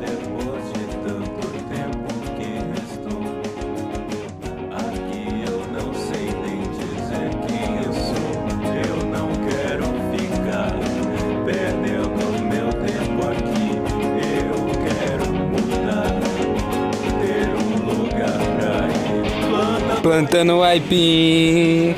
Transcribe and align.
depois 0.00 0.64
de 0.72 0.84
tanto 1.04 1.48
tempo 1.68 2.08
que 2.36 2.48
restou. 2.72 3.24
Aqui 4.70 5.24
eu 5.46 5.58
não 5.72 5.88
sei 5.94 6.26
nem 6.42 6.60
dizer 6.72 7.30
quem 7.46 7.76
eu 7.84 7.92
sou. 7.92 8.30
Eu 8.88 8.98
não 9.06 9.28
quero 9.48 9.84
ficar 10.12 10.72
perdendo 11.44 12.22
meu 12.44 12.68
tempo 12.72 13.20
aqui. 13.30 13.68
Eu 14.46 14.58
quero 14.86 15.26
mudar, 15.34 16.12
ter 17.20 17.48
um 17.56 17.72
lugar 18.02 18.38
pra 18.56 18.74
ir. 18.88 20.02
Planta 20.02 20.02
Plantando 20.02 20.62
aipim, 20.62 21.94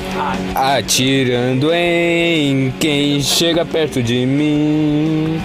atirando 0.54 1.72
em 1.72 2.72
quem 2.78 3.20
chega 3.22 3.64
perto 3.64 4.02
de 4.02 4.26
mim. 4.26 5.40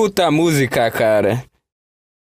Puta 0.00 0.30
música, 0.30 0.88
cara. 0.92 1.44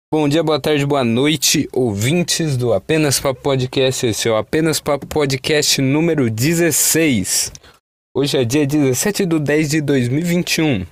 Bom 0.09 0.29
dia, 0.29 0.45
boa 0.45 0.61
tarde, 0.61 0.87
boa 0.87 1.03
noite, 1.03 1.69
ouvintes 1.73 2.57
do 2.57 2.73
Apenas 2.73 3.19
Papo 3.19 3.41
Podcast. 3.43 4.07
Esse 4.07 4.29
é 4.29 4.31
o 4.31 4.37
Apenas 4.37 4.79
Papo 4.79 5.09
Podcast 5.09 5.83
número 5.83 6.31
16. 6.31 7.51
Hoje 8.17 8.39
é 8.39 8.45
dia 8.45 8.65
17 8.65 9.27
de 9.27 9.41
10 9.41 9.71
de 9.71 9.81
2021. 9.81 10.87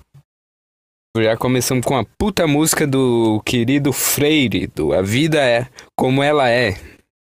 Já 1.19 1.37
começamos 1.37 1.87
com 1.87 1.97
a 1.97 2.05
puta 2.19 2.49
música 2.49 2.85
do 2.85 3.41
querido 3.45 3.93
Freire, 3.93 4.67
do 4.67 4.93
A 4.93 5.03
Vida 5.03 5.39
É 5.39 5.69
Como 5.97 6.21
Ela 6.21 6.51
É. 6.51 6.73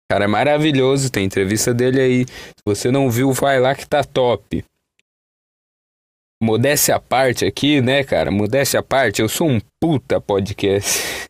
Cara, 0.08 0.26
é 0.26 0.28
maravilhoso, 0.28 1.10
tem 1.10 1.24
entrevista 1.24 1.74
dele 1.74 2.00
aí. 2.00 2.24
Se 2.24 2.62
você 2.64 2.92
não 2.92 3.10
viu, 3.10 3.32
vai 3.32 3.58
lá 3.58 3.74
que 3.74 3.84
tá 3.84 4.04
top. 4.04 4.64
Modéstia 6.42 6.96
à 6.96 7.00
parte 7.00 7.44
aqui, 7.44 7.82
né, 7.82 8.02
cara? 8.02 8.30
Modéstia 8.30 8.80
à 8.80 8.82
parte, 8.82 9.20
eu 9.20 9.28
sou 9.28 9.46
um 9.48 9.60
puta 9.78 10.20
podcast. 10.20 11.28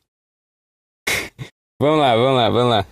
vamos 1.82 1.98
lá, 1.98 2.14
vamos 2.14 2.36
lá, 2.36 2.50
vamos 2.50 2.70
lá. 2.70 2.86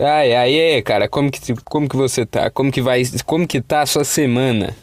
Ai, 0.00 0.34
ai, 0.34 0.82
cara, 0.82 1.08
como 1.08 1.30
que, 1.30 1.40
como 1.64 1.88
que 1.88 1.96
você 1.96 2.24
tá? 2.24 2.50
Como 2.50 2.72
que 2.72 2.80
vai, 2.80 3.02
como 3.26 3.46
que 3.46 3.60
tá 3.60 3.82
a 3.82 3.86
sua 3.86 4.04
semana? 4.04 4.74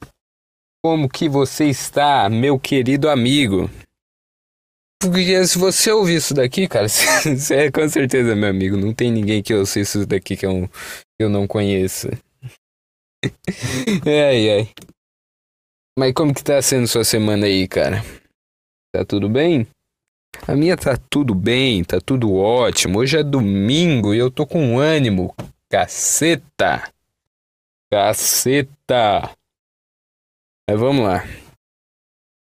Como 0.84 1.10
que 1.10 1.28
você 1.28 1.66
está, 1.66 2.30
meu 2.30 2.60
querido 2.60 3.10
amigo? 3.10 3.70
Porque 5.02 5.46
se 5.48 5.58
você 5.58 5.92
ouvir 5.92 6.16
isso 6.16 6.34
daqui, 6.34 6.68
cara, 6.68 6.88
você 6.90 7.56
é 7.56 7.72
com 7.72 7.88
certeza 7.90 8.36
meu 8.36 8.50
amigo. 8.50 8.78
Não 8.78 8.94
tem 8.94 9.12
ninguém 9.12 9.42
que 9.42 9.54
ouça 9.54 9.80
isso 9.80 10.06
daqui 10.06 10.38
que 10.38 10.46
eu, 10.46 10.68
que 10.68 11.22
eu 11.22 11.30
não 11.30 11.48
conheça. 11.48 12.10
ai, 14.06 14.50
ai. 14.50 14.70
Mas 15.98 16.12
como 16.14 16.34
que 16.34 16.44
tá 16.44 16.60
sendo 16.60 16.88
sua 16.88 17.04
semana 17.04 17.46
aí, 17.46 17.68
cara? 17.68 18.04
Tá 18.92 19.06
tudo 19.06 19.30
bem? 19.30 19.68
A 20.48 20.56
minha 20.56 20.76
tá 20.76 20.98
tudo 20.98 21.36
bem, 21.36 21.84
tá 21.84 22.02
tudo 22.02 22.34
ótimo. 22.34 23.00
Hoje 23.00 23.20
é 23.20 23.24
domingo 23.24 24.14
e 24.14 24.18
eu 24.18 24.32
tô 24.32 24.48
com 24.48 24.80
ânimo. 24.80 25.36
Caceta! 25.70 26.92
Caceta! 27.92 29.32
Mas 30.68 30.80
vamos 30.80 31.06
lá. 31.06 31.24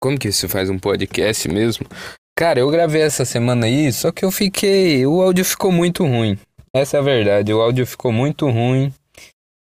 Como 0.01 0.17
que 0.17 0.31
se 0.31 0.47
faz 0.47 0.69
um 0.69 0.79
podcast 0.79 1.47
mesmo? 1.47 1.85
Cara, 2.35 2.59
eu 2.59 2.69
gravei 2.71 3.03
essa 3.03 3.25
semana 3.25 3.67
aí, 3.67 3.93
só 3.93 4.11
que 4.11 4.25
eu 4.25 4.31
fiquei. 4.31 5.05
O 5.05 5.21
áudio 5.21 5.45
ficou 5.45 5.71
muito 5.71 6.03
ruim. 6.03 6.37
Essa 6.73 6.97
é 6.97 6.99
a 6.99 7.03
verdade, 7.03 7.53
o 7.53 7.61
áudio 7.61 7.85
ficou 7.85 8.11
muito 8.11 8.49
ruim. 8.49 8.91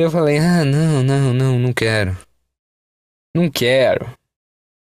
Eu 0.00 0.10
falei, 0.10 0.38
ah, 0.38 0.64
não, 0.64 1.03
não, 1.03 1.34
não, 1.34 1.58
não 1.58 1.72
quero. 1.72 2.16
Não 3.34 3.51
quero. 3.51 4.11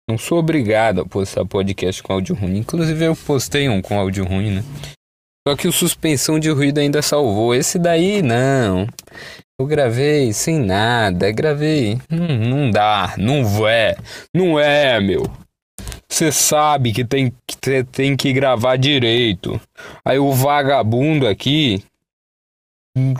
Não 0.09 0.17
sou 0.17 0.39
obrigado 0.39 1.03
a 1.03 1.07
postar 1.07 1.45
podcast 1.45 2.03
com 2.03 2.15
áudio 2.15 2.35
ruim. 2.35 2.59
Inclusive, 2.59 3.05
eu 3.05 3.15
postei 3.15 3.69
um 3.69 3.83
com 3.83 3.99
áudio 3.99 4.25
ruim, 4.25 4.51
né? 4.53 4.65
Só 5.47 5.55
que 5.55 5.69
o 5.69 5.73
suspensão 5.73 6.39
de 6.39 6.51
ruído 6.51 6.79
ainda 6.79 7.03
salvou. 7.03 7.55
Esse 7.55 7.79
daí, 7.79 8.23
não. 8.23 8.87
Eu 9.61 9.67
gravei 9.67 10.33
sem 10.33 10.59
nada. 10.59 11.31
Gravei. 11.31 11.99
Hum, 12.11 12.49
não 12.49 12.71
dá. 12.71 13.15
Não 13.19 13.69
é. 13.69 13.97
Não 14.35 14.59
é, 14.59 14.99
meu. 15.01 15.25
Você 16.09 16.33
sabe 16.33 16.93
que 16.93 17.05
tem 17.05 17.33
que, 17.47 17.85
tem 17.85 18.17
que 18.17 18.33
gravar 18.33 18.77
direito. 18.77 19.61
Aí 20.05 20.19
o 20.19 20.33
vagabundo 20.33 21.29
aqui 21.29 21.85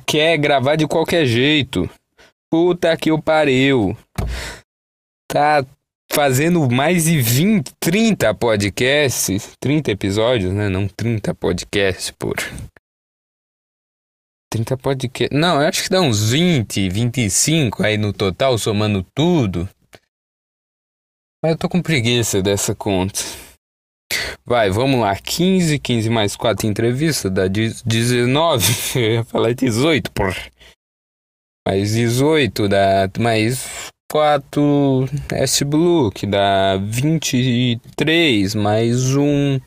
quer 0.07 0.39
gravar 0.39 0.77
de 0.77 0.87
qualquer 0.87 1.27
jeito. 1.27 1.89
Puta 2.51 2.97
que 2.97 3.13
o 3.13 3.21
pariu. 3.21 3.97
Tá 5.31 5.65
fazendo 6.11 6.69
mais 6.71 7.05
de 7.05 7.21
20, 7.21 7.75
30 7.79 8.35
podcasts, 8.35 9.57
30 9.61 9.91
episódios, 9.91 10.53
né? 10.53 10.69
Não 10.69 10.89
30 10.89 11.35
podcasts 11.35 12.11
por 12.11 12.37
30 14.51 14.77
podcasts. 14.79 15.39
Não, 15.39 15.61
eu 15.61 15.69
acho 15.69 15.83
que 15.83 15.91
dá 15.91 16.01
uns 16.01 16.31
20, 16.31 16.89
25 16.89 17.85
aí 17.85 17.99
no 17.99 18.13
total, 18.13 18.57
somando 18.57 19.05
tudo. 19.15 19.69
Mas 21.43 21.53
eu 21.53 21.59
tô 21.59 21.69
com 21.69 21.83
preguiça 21.83 22.43
dessa 22.43 22.75
conta. 22.75 23.21
Vai, 24.45 24.71
vamos 24.71 25.01
lá. 25.01 25.15
15, 25.15 25.79
15 25.79 26.11
mais 26.11 26.35
4 26.35 26.67
entrevistas 26.67 27.31
dá 27.31 27.47
19. 27.47 28.65
Eu 28.99 29.13
ia 29.13 29.25
falar 29.25 29.53
18, 29.53 30.11
porra. 30.11 30.51
Mais 31.67 31.93
18 31.93 32.67
dá 32.67 33.11
mais 33.21 33.93
4 34.11 35.05
S 35.33 35.63
Blue, 35.67 36.11
que 36.11 36.27
dá 36.27 36.79
23, 36.79 38.55
mais 38.55 39.15
um 39.15 39.61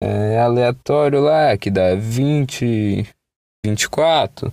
é, 0.00 0.38
aleatório 0.38 1.20
lá, 1.20 1.58
que 1.58 1.72
dá 1.72 1.96
20, 1.96 3.04
24, 3.66 4.52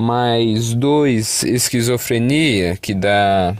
mais 0.00 0.74
dois 0.74 1.42
esquizofrenia, 1.42 2.76
que 2.76 2.94
dá 2.94 3.56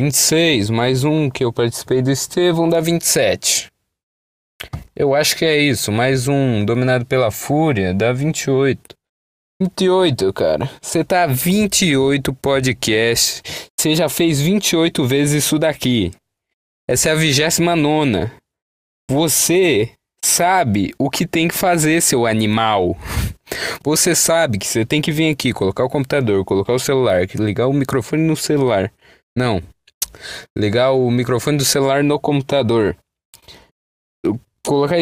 26, 0.00 0.70
mais 0.70 1.02
um 1.02 1.28
que 1.28 1.44
eu 1.44 1.52
participei 1.52 2.00
do 2.00 2.12
Estevão, 2.12 2.68
dá 2.68 2.80
27. 2.80 3.72
Eu 4.94 5.16
acho 5.16 5.36
que 5.36 5.44
é 5.44 5.58
isso, 5.58 5.90
mais 5.90 6.28
um 6.28 6.64
dominado 6.64 7.04
pela 7.04 7.32
fúria, 7.32 7.92
dá 7.92 8.12
28. 8.12 8.94
28, 9.60 10.32
cara. 10.32 10.70
Você 10.82 11.04
tá 11.04 11.26
28 11.26 12.32
podcasts. 12.34 13.42
Você 13.78 13.94
já 13.94 14.08
fez 14.08 14.40
28 14.40 15.06
vezes 15.06 15.44
isso 15.44 15.58
daqui. 15.58 16.10
Essa 16.88 17.10
é 17.10 17.12
a 17.12 17.16
vigésima 17.16 17.76
nona. 17.76 18.32
Você 19.10 19.92
sabe 20.24 20.94
o 20.98 21.08
que 21.08 21.26
tem 21.26 21.48
que 21.48 21.54
fazer, 21.54 22.00
seu 22.00 22.26
animal. 22.26 22.96
Você 23.84 24.14
sabe 24.14 24.58
que 24.58 24.66
você 24.66 24.84
tem 24.84 25.00
que 25.00 25.12
vir 25.12 25.30
aqui, 25.30 25.52
colocar 25.52 25.84
o 25.84 25.90
computador, 25.90 26.44
colocar 26.44 26.72
o 26.72 26.78
celular, 26.78 27.26
ligar 27.34 27.66
o 27.66 27.72
microfone 27.72 28.22
no 28.22 28.36
celular. 28.36 28.90
Não. 29.36 29.62
Ligar 30.56 30.92
o 30.92 31.10
microfone 31.10 31.58
do 31.58 31.64
celular 31.64 32.02
no 32.02 32.18
computador. 32.18 32.96
Colocar 34.66 34.96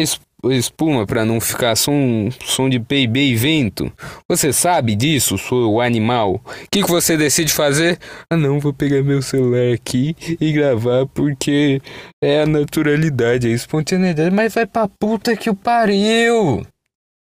espuma 0.51 1.05
para 1.05 1.23
não 1.23 1.39
ficar 1.39 1.75
som, 1.75 2.29
som 2.43 2.67
de 2.67 2.79
PIB 2.79 3.31
e 3.31 3.35
vento. 3.35 3.91
Você 4.27 4.51
sabe 4.51 4.95
disso, 4.95 5.37
seu 5.37 5.79
animal? 5.79 6.35
O 6.35 6.69
que, 6.71 6.83
que 6.83 6.89
você 6.89 7.15
decide 7.15 7.53
fazer? 7.53 7.97
Ah, 8.29 8.37
não, 8.37 8.59
vou 8.59 8.73
pegar 8.73 9.01
meu 9.03 9.21
celular 9.21 9.73
aqui 9.73 10.15
e 10.39 10.51
gravar 10.51 11.05
porque 11.07 11.81
é 12.21 12.41
a 12.41 12.45
naturalidade, 12.45 13.47
a 13.47 13.51
espontaneidade. 13.51 14.35
Mas 14.35 14.53
vai 14.53 14.65
pra 14.65 14.87
puta 14.87 15.35
que 15.35 15.49
o 15.49 15.55
pariu! 15.55 16.65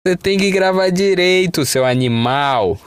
Você 0.05 0.17
tem 0.17 0.37
que 0.37 0.51
gravar 0.51 0.89
direito, 0.89 1.65
seu 1.65 1.85
animal. 1.85 2.77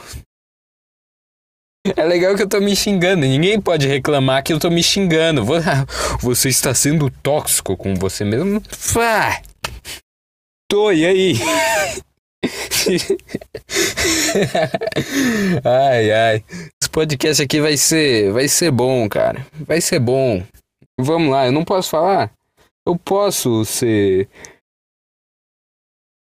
É 1.96 2.04
legal 2.04 2.34
que 2.34 2.42
eu 2.42 2.48
tô 2.48 2.60
me 2.60 2.74
xingando. 2.74 3.22
Ninguém 3.22 3.60
pode 3.60 3.86
reclamar 3.86 4.42
que 4.42 4.52
eu 4.52 4.58
tô 4.58 4.68
me 4.68 4.82
xingando. 4.82 5.44
Você 6.20 6.48
está 6.48 6.74
sendo 6.74 7.10
tóxico 7.22 7.76
com 7.76 7.94
você 7.94 8.24
mesmo? 8.24 8.60
Fá! 8.68 9.40
Tô, 10.68 10.90
e 10.90 11.06
aí? 11.06 11.34
ai, 15.64 16.12
ai. 16.12 16.44
Esse 16.80 16.90
podcast 16.90 17.42
aqui 17.42 17.60
vai 17.60 17.76
ser, 17.76 18.32
vai 18.32 18.48
ser 18.48 18.70
bom, 18.70 19.08
cara. 19.08 19.46
Vai 19.52 19.80
ser 19.80 20.00
bom. 20.00 20.44
Vamos 20.98 21.30
lá, 21.30 21.46
eu 21.46 21.52
não 21.52 21.64
posso 21.64 21.90
falar? 21.90 22.32
Eu 22.86 22.96
posso 22.96 23.64
ser 23.64 24.28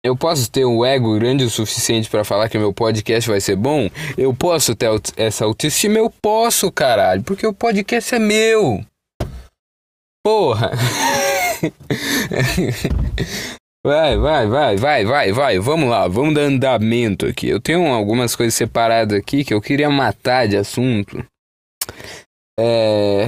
eu 0.04 0.16
posso 0.16 0.50
ter 0.50 0.64
um 0.64 0.84
ego 0.84 1.14
grande 1.14 1.44
o 1.44 1.50
suficiente 1.50 2.10
para 2.10 2.24
falar 2.24 2.48
que 2.48 2.58
meu 2.58 2.72
podcast 2.72 3.30
vai 3.30 3.40
ser 3.40 3.54
bom? 3.54 3.88
Eu 4.18 4.34
posso 4.34 4.74
ter 4.74 4.88
essa 5.16 5.44
autoestima? 5.44 5.98
Eu 5.98 6.10
posso, 6.10 6.72
caralho, 6.72 7.22
porque 7.22 7.46
o 7.46 7.54
podcast 7.54 8.12
é 8.12 8.18
meu. 8.18 8.84
Porra. 10.24 10.72
Vai, 13.84 14.16
vai, 14.16 14.46
vai, 14.46 14.76
vai, 14.76 15.04
vai, 15.04 15.32
vai. 15.32 15.58
Vamos 15.58 15.90
lá, 15.90 16.06
vamos 16.06 16.34
dar 16.34 16.42
andamento 16.42 17.26
aqui. 17.26 17.48
Eu 17.48 17.60
tenho 17.60 17.84
algumas 17.88 18.36
coisas 18.36 18.54
separadas 18.54 19.18
aqui 19.18 19.44
que 19.44 19.52
eu 19.52 19.60
queria 19.60 19.90
matar 19.90 20.46
de 20.46 20.56
assunto. 20.56 21.26
É. 22.58 23.26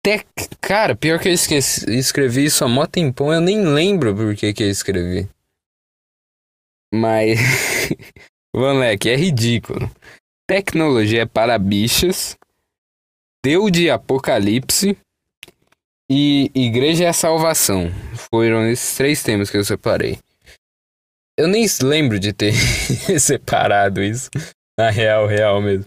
até. 0.00 0.24
Cara, 0.60 0.96
pior 0.96 1.20
que 1.20 1.28
eu 1.28 1.32
esqueci, 1.32 1.88
escrevi 1.96 2.46
isso 2.46 2.64
há 2.64 2.68
mó 2.68 2.86
tempão, 2.86 3.32
eu 3.32 3.40
nem 3.40 3.64
lembro 3.64 4.14
por 4.16 4.34
que, 4.34 4.52
que 4.52 4.64
eu 4.64 4.70
escrevi. 4.70 5.28
Mas. 6.92 7.38
Moleque, 8.52 9.10
é 9.10 9.16
ridículo. 9.16 9.88
Tecnologia 10.48 11.22
é 11.22 11.26
para 11.26 11.56
bichas. 11.56 12.36
Deu 13.44 13.70
de 13.70 13.90
Apocalipse. 13.90 14.96
E 16.08 16.50
Igreja 16.54 17.04
é 17.04 17.08
a 17.08 17.12
Salvação. 17.12 17.90
Foram 18.32 18.68
esses 18.68 18.96
três 18.96 19.22
temas 19.22 19.50
que 19.50 19.56
eu 19.56 19.64
separei. 19.64 20.18
Eu 21.38 21.48
nem 21.48 21.66
lembro 21.82 22.18
de 22.18 22.32
ter 22.32 22.52
separado 23.20 24.02
isso. 24.02 24.30
Na 24.78 24.90
real, 24.90 25.26
real 25.26 25.60
mesmo. 25.60 25.86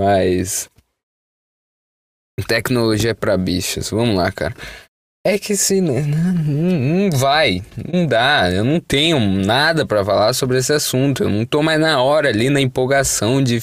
Mas. 0.00 0.68
Tecnologia 2.46 3.10
é 3.10 3.14
pra 3.14 3.36
bichos. 3.36 3.90
Vamos 3.90 4.16
lá, 4.16 4.30
cara. 4.30 4.54
É 5.26 5.38
que 5.38 5.56
se. 5.56 5.80
Não, 5.80 7.10
vai. 7.18 7.62
Não 7.92 8.06
dá. 8.06 8.50
Eu 8.50 8.64
não 8.64 8.80
tenho 8.80 9.18
nada 9.20 9.84
para 9.84 10.04
falar 10.04 10.32
sobre 10.32 10.58
esse 10.58 10.72
assunto. 10.72 11.24
Eu 11.24 11.28
não 11.28 11.44
tô 11.44 11.62
mais 11.62 11.80
na 11.80 12.02
hora 12.02 12.28
ali 12.28 12.48
na 12.48 12.60
empolgação 12.60 13.42
de 13.42 13.58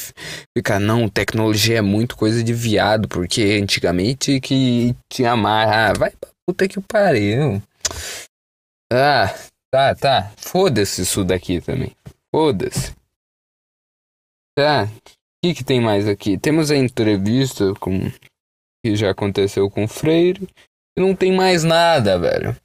ficar. 0.56 0.80
Não, 0.80 1.08
tecnologia 1.08 1.78
é 1.78 1.82
muito 1.82 2.16
coisa 2.16 2.44
de 2.44 2.54
viado. 2.54 3.08
Porque 3.08 3.60
antigamente 3.62 4.40
que 4.40 4.96
tinha 5.12 5.36
mais. 5.36 5.70
Ah, 5.70 5.94
vai 5.98 6.12
pra 6.12 6.30
puta 6.48 6.68
que 6.68 6.80
pariu. 6.82 7.62
Ah, 8.92 9.34
tá, 9.72 9.96
tá. 9.96 10.32
Foda-se 10.38 11.02
isso 11.02 11.24
daqui 11.24 11.62
também. 11.62 11.96
Foda-se. 12.34 12.94
Tá. 14.58 14.84
O 14.84 15.48
que, 15.48 15.54
que 15.56 15.64
tem 15.64 15.82
mais 15.82 16.08
aqui? 16.08 16.38
Temos 16.38 16.70
a 16.70 16.76
entrevista 16.76 17.74
com 17.80 18.12
que 18.84 18.96
já 18.96 19.12
aconteceu 19.12 19.70
com 19.70 19.86
o 19.86 19.88
Freire. 19.88 20.48
E 20.98 21.02
não 21.02 21.16
tem 21.16 21.36
mais 21.36 21.64
nada, 21.64 22.18
velho. 22.18 22.56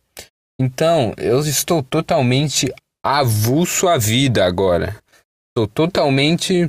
Então, 0.61 1.15
eu 1.17 1.41
estou 1.41 1.83
totalmente 1.83 2.73
avulso 3.03 3.89
à 3.89 3.97
vida 3.99 4.45
agora. 4.45 5.03
Estou 5.49 5.67
totalmente. 5.67 6.69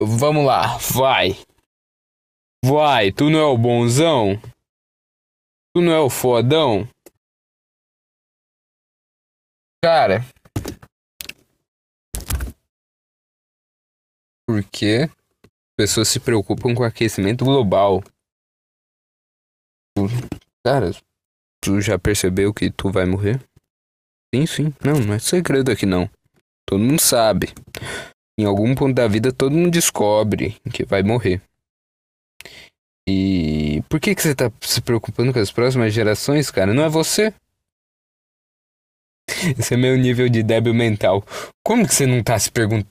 Vamos 0.00 0.44
lá, 0.44 0.76
vai. 0.78 1.36
Vai, 2.64 3.10
tu 3.10 3.30
não 3.30 3.38
é 3.38 3.44
o 3.44 3.58
bonzão? 3.58 4.40
Tu 5.74 5.80
não 5.80 5.92
é 5.92 6.00
o 6.00 6.10
fodão? 6.10 6.86
Cara. 9.82 10.20
Porque 14.46 15.08
pessoas 15.78 16.08
se 16.08 16.20
preocupam 16.20 16.74
com 16.74 16.84
aquecimento 16.84 17.44
global. 17.44 18.02
Cara, 20.64 20.90
tu 21.60 21.80
já 21.80 21.98
percebeu 21.98 22.52
que 22.52 22.70
tu 22.70 22.90
vai 22.90 23.06
morrer? 23.06 23.40
Sim, 24.34 24.46
sim. 24.46 24.74
Não, 24.84 24.98
não 25.00 25.14
é 25.14 25.18
segredo 25.18 25.70
aqui 25.70 25.86
não. 25.86 26.08
Todo 26.66 26.82
mundo 26.82 27.00
sabe. 27.00 27.52
Em 28.38 28.44
algum 28.44 28.74
ponto 28.74 28.94
da 28.94 29.08
vida 29.08 29.32
todo 29.32 29.52
mundo 29.56 29.70
descobre 29.70 30.60
que 30.72 30.84
vai 30.84 31.02
morrer. 31.02 31.40
E 33.08 33.82
por 33.88 33.98
que 33.98 34.14
que 34.14 34.22
você 34.22 34.34
tá 34.34 34.52
se 34.60 34.80
preocupando 34.80 35.32
com 35.32 35.40
as 35.40 35.50
próximas 35.50 35.92
gerações, 35.92 36.50
cara? 36.50 36.72
Não 36.72 36.84
é 36.84 36.88
você? 36.88 37.34
Esse 39.58 39.74
é 39.74 39.76
meu 39.76 39.96
nível 39.96 40.28
de 40.28 40.42
débil 40.42 40.74
mental. 40.74 41.24
Como 41.64 41.86
que 41.86 41.94
você 41.94 42.06
não 42.06 42.22
tá 42.22 42.38
se 42.38 42.50
preocupando? 42.50 42.86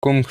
Como 0.00 0.22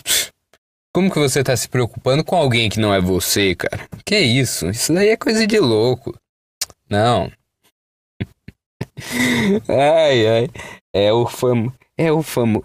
como 0.95 1.11
que 1.11 1.19
você 1.19 1.43
tá 1.43 1.57
se 1.57 1.67
preocupando 1.67 2.23
com 2.23 2.37
alguém 2.37 2.69
que 2.69 2.79
não 2.79 2.93
é 2.93 3.01
você, 3.01 3.53
cara? 3.53 3.85
Que 4.05 4.17
isso? 4.17 4.69
Isso 4.69 4.93
daí 4.93 5.09
é 5.09 5.17
coisa 5.17 5.45
de 5.45 5.59
louco. 5.59 6.17
Não. 6.89 7.29
ai, 9.67 10.25
ai. 10.25 10.49
É 10.93 11.11
o 11.11 11.27
famo. 11.27 11.77
É 11.97 12.13
o 12.13 12.23
famo. 12.23 12.63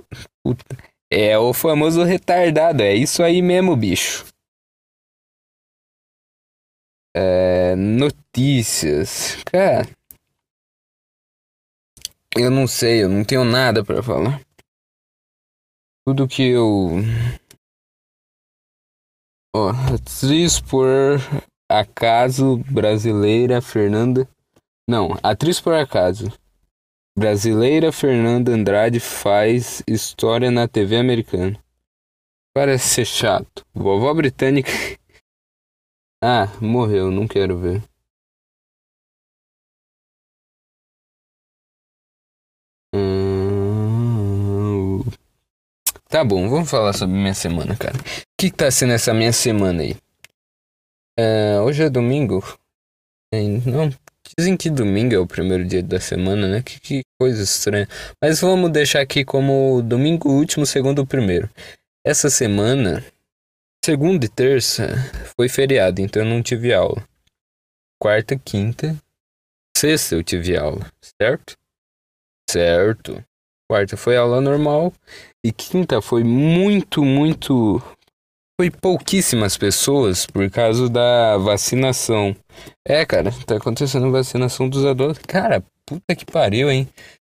É 1.11 1.37
o 1.37 1.53
famoso 1.53 2.05
retardado. 2.05 2.85
É 2.85 2.95
isso 2.95 3.21
aí 3.21 3.43
mesmo, 3.43 3.75
bicho. 3.75 4.25
É, 7.13 7.75
notícias. 7.75 9.43
Cara. 9.43 9.89
Eu 12.39 12.49
não 12.49 12.69
sei, 12.69 13.03
eu 13.03 13.09
não 13.09 13.25
tenho 13.25 13.45
nada 13.45 13.85
para 13.85 14.01
falar. 14.01 14.41
Tudo 16.07 16.29
que 16.29 16.45
eu 16.45 17.03
Ó, 19.55 19.71
atriz 19.71 20.61
por 20.61 21.19
acaso 21.69 22.59
brasileira 22.71 23.61
Fernanda. 23.61 24.29
Não, 24.89 25.19
atriz 25.23 25.61
por 25.61 25.75
acaso. 25.75 26.33
Brasileira 27.19 27.91
Fernanda 27.91 28.53
Andrade 28.53 29.01
faz 29.01 29.83
história 29.89 30.51
na 30.53 30.69
TV 30.69 30.97
americana. 30.97 31.59
Parece 32.55 32.89
ser 32.89 33.05
chato. 33.05 33.67
Vovó 33.75 34.15
britânica. 34.15 34.71
ah, 36.23 36.47
morreu, 36.61 37.11
não 37.11 37.27
quero 37.27 37.59
ver. 37.59 37.83
Tá 46.11 46.25
bom, 46.25 46.49
vamos 46.51 46.69
falar 46.69 46.93
sobre 46.93 47.17
minha 47.17 47.35
semana, 47.35 47.77
cara 47.77 47.97
que, 48.41 48.51
que 48.51 48.57
tá 48.57 48.71
sendo 48.71 48.95
essa 48.95 49.13
minha 49.13 49.35
semana 49.35 49.83
aí? 49.83 49.95
É, 51.19 51.61
hoje 51.61 51.83
é 51.83 51.91
domingo. 51.91 52.43
Não, 53.67 53.91
dizem 54.39 54.57
que 54.57 54.71
domingo 54.71 55.15
é 55.15 55.19
o 55.19 55.27
primeiro 55.27 55.63
dia 55.63 55.83
da 55.83 56.01
semana, 56.01 56.49
né? 56.49 56.63
Que, 56.63 56.81
que 56.81 57.03
coisa 57.21 57.43
estranha. 57.43 57.87
Mas 58.23 58.41
vamos 58.41 58.73
deixar 58.73 59.03
aqui 59.03 59.27
como 59.27 59.83
domingo 59.83 60.31
último, 60.31 60.65
segundo 60.65 61.01
o 61.03 61.07
primeiro. 61.07 61.51
Essa 62.03 62.31
semana, 62.31 63.05
segunda 63.85 64.25
e 64.25 64.29
terça, 64.29 64.89
foi 65.37 65.51
feriado, 65.51 66.01
então 66.01 66.23
eu 66.23 66.29
não 66.29 66.43
tive 66.43 66.73
aula. 66.73 67.07
Quarta, 68.01 68.39
quinta, 68.39 68.97
sexta 69.77 70.15
eu 70.15 70.25
tive 70.25 70.57
aula, 70.57 70.91
certo? 71.21 71.59
Certo. 72.49 73.23
Quarta 73.71 73.97
foi 73.97 74.17
aula 74.17 74.41
normal 74.41 74.93
e 75.47 75.53
quinta 75.53 76.03
foi 76.03 76.25
muito, 76.25 77.05
muito 77.05 77.81
foi 78.61 78.69
pouquíssimas 78.69 79.57
pessoas 79.57 80.27
por 80.27 80.51
causa 80.51 80.89
da 80.89 81.37
vacinação. 81.37 82.35
É, 82.85 83.07
cara, 83.07 83.31
tá 83.47 83.59
acontecendo 83.59 84.11
vacinação 84.11 84.69
dos 84.69 84.85
adolescentes. 84.85 85.27
Cara, 85.29 85.63
puta 85.87 86.17
que 86.17 86.27
pariu, 86.27 86.69
hein? 86.69 86.89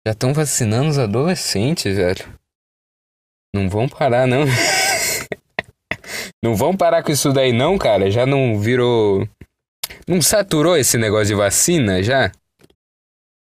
Já 0.08 0.14
estão 0.14 0.34
vacinando 0.34 0.90
os 0.90 0.98
adolescentes, 0.98 1.98
velho. 1.98 2.26
Não 3.54 3.70
vão 3.70 3.90
parar, 3.90 4.26
não. 4.26 4.46
não 6.42 6.56
vão 6.56 6.74
parar 6.74 7.04
com 7.04 7.12
isso 7.12 7.34
daí, 7.34 7.52
não, 7.52 7.78
cara. 7.78 8.10
Já 8.10 8.26
não 8.26 8.58
virou. 8.58 9.28
Não 10.08 10.22
saturou 10.22 10.78
esse 10.78 10.98
negócio 10.98 11.28
de 11.28 11.36
vacina 11.36 12.02
já? 12.02 12.32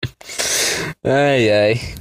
Ai, 1.04 1.50
ai. 1.50 2.00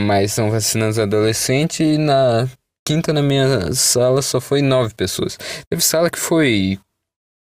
Mas 0.00 0.30
estão 0.30 0.50
vacinando 0.50 0.90
os 0.90 0.98
adolescentes 0.98 1.80
e 1.80 1.98
na 1.98 2.48
quinta 2.86 3.12
na 3.12 3.22
minha 3.22 3.72
sala 3.72 4.20
só 4.22 4.40
foi 4.40 4.60
nove 4.60 4.94
pessoas. 4.94 5.38
Teve 5.70 5.82
sala 5.82 6.10
que 6.10 6.18
foi 6.18 6.78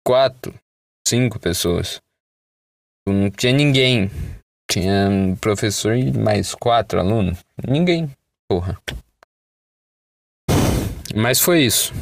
quatro, 0.06 0.54
cinco 1.06 1.38
pessoas. 1.38 2.00
Não 3.08 3.30
tinha 3.30 3.52
ninguém. 3.52 4.10
Tinha 4.70 5.08
um 5.08 5.36
professor 5.36 5.96
e 5.96 6.12
mais 6.12 6.54
quatro 6.54 7.00
alunos. 7.00 7.38
Ninguém. 7.66 8.10
Porra. 8.48 8.78
Mas 11.14 11.40
foi 11.40 11.62
isso. 11.62 11.92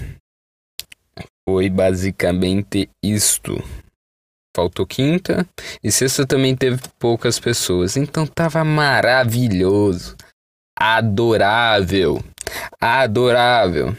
Foi 1.49 1.69
basicamente 1.71 2.88
isto. 3.02 3.57
Faltou 4.54 4.87
quinta 4.87 5.47
e 5.83 5.90
sexta 5.90 6.26
também 6.26 6.54
teve 6.54 6.80
poucas 6.99 7.40
pessoas. 7.40 7.97
Então 7.97 8.26
tava 8.26 8.64
maravilhoso. 8.64 10.16
Adorável. 10.82 12.25
Adorável. 12.80 13.94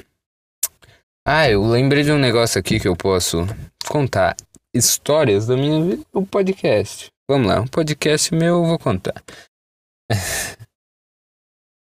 Ah, 1.23 1.47
eu 1.47 1.63
lembrei 1.63 2.01
de 2.01 2.11
um 2.11 2.17
negócio 2.17 2.59
aqui 2.59 2.79
que 2.79 2.87
eu 2.87 2.95
posso 2.95 3.45
contar. 3.87 4.35
Histórias 4.73 5.45
da 5.45 5.55
minha 5.55 5.79
vida, 5.83 6.03
o 6.11 6.25
podcast. 6.25 7.11
Vamos 7.29 7.47
lá, 7.47 7.61
um 7.61 7.67
podcast 7.67 8.33
meu 8.33 8.55
eu 8.55 8.65
vou 8.65 8.79
contar. 8.79 9.13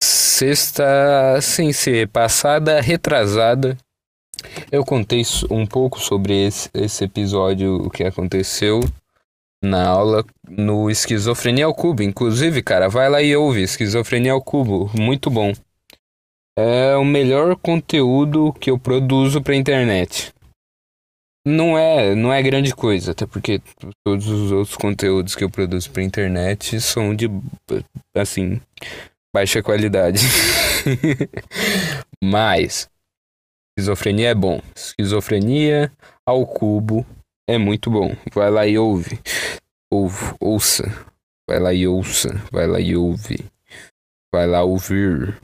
Sexta, 0.02 1.38
sem 1.42 1.70
ser 1.70 2.08
passada, 2.08 2.80
retrasada, 2.80 3.76
eu 4.72 4.86
contei 4.86 5.22
um 5.50 5.66
pouco 5.66 6.00
sobre 6.00 6.46
esse, 6.46 6.70
esse 6.72 7.04
episódio, 7.04 7.74
o 7.74 7.90
que 7.90 8.04
aconteceu 8.04 8.80
na 9.62 9.88
aula 9.88 10.24
no 10.48 10.90
Esquizofrenia 10.90 11.66
ao 11.66 11.74
Cubo. 11.74 12.02
Inclusive, 12.02 12.62
cara, 12.62 12.88
vai 12.88 13.08
lá 13.08 13.22
e 13.22 13.34
ouve 13.36 13.62
Esquizofrenia 13.62 14.32
ao 14.32 14.42
Cubo, 14.42 14.90
muito 14.94 15.30
bom 15.30 15.52
é 16.58 16.96
o 16.96 17.04
melhor 17.04 17.54
conteúdo 17.54 18.52
que 18.54 18.68
eu 18.68 18.76
produzo 18.76 19.40
pra 19.40 19.54
internet. 19.54 20.32
não 21.46 21.78
é, 21.78 22.16
não 22.16 22.32
é 22.32 22.42
grande 22.42 22.74
coisa, 22.74 23.12
até 23.12 23.24
porque 23.24 23.62
todos 24.04 24.26
os 24.26 24.50
outros 24.50 24.76
conteúdos 24.76 25.36
que 25.36 25.44
eu 25.44 25.48
produzo 25.48 25.88
pra 25.92 26.02
internet 26.02 26.80
são 26.80 27.14
de, 27.14 27.26
assim, 28.14 28.60
baixa 29.32 29.62
qualidade. 29.62 30.20
Mas, 32.22 32.90
esquizofrenia 33.78 34.30
é 34.30 34.34
bom. 34.34 34.60
Esquizofrenia 34.74 35.92
ao 36.26 36.44
cubo 36.44 37.06
é 37.48 37.56
muito 37.56 37.90
bom. 37.90 38.14
Vai 38.34 38.50
lá 38.50 38.66
e 38.66 38.76
ouve. 38.76 39.18
Ouve, 39.90 40.36
ouça. 40.38 40.84
Vai 41.48 41.58
lá 41.58 41.72
e 41.72 41.88
ouça. 41.88 42.28
Vai 42.52 42.66
lá 42.66 42.78
e 42.78 42.94
ouve. 42.94 43.38
Vai 44.32 44.46
lá 44.46 44.62
ouvir. 44.62 45.40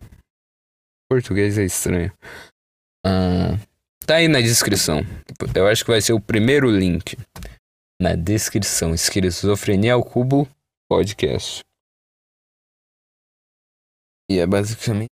Português 1.11 1.57
é 1.57 1.65
estranho. 1.65 2.13
Ah, 3.07 3.57
tá 4.07 4.17
aí 4.17 4.29
na 4.29 4.43
descrição. 4.43 5.01
Eu 5.55 5.67
acho 5.67 5.83
que 5.83 5.91
vai 5.91 6.03
ser 6.03 6.13
o 6.13 6.21
primeiro 6.21 6.71
link. 6.71 7.17
Na 7.99 8.15
descrição. 8.15 8.93
Esquizofrenia 8.93 9.95
ao 9.95 10.05
cubo 10.05 10.47
podcast. 10.91 11.63
E 14.31 14.39
é 14.39 14.47
basicamente. 14.47 15.09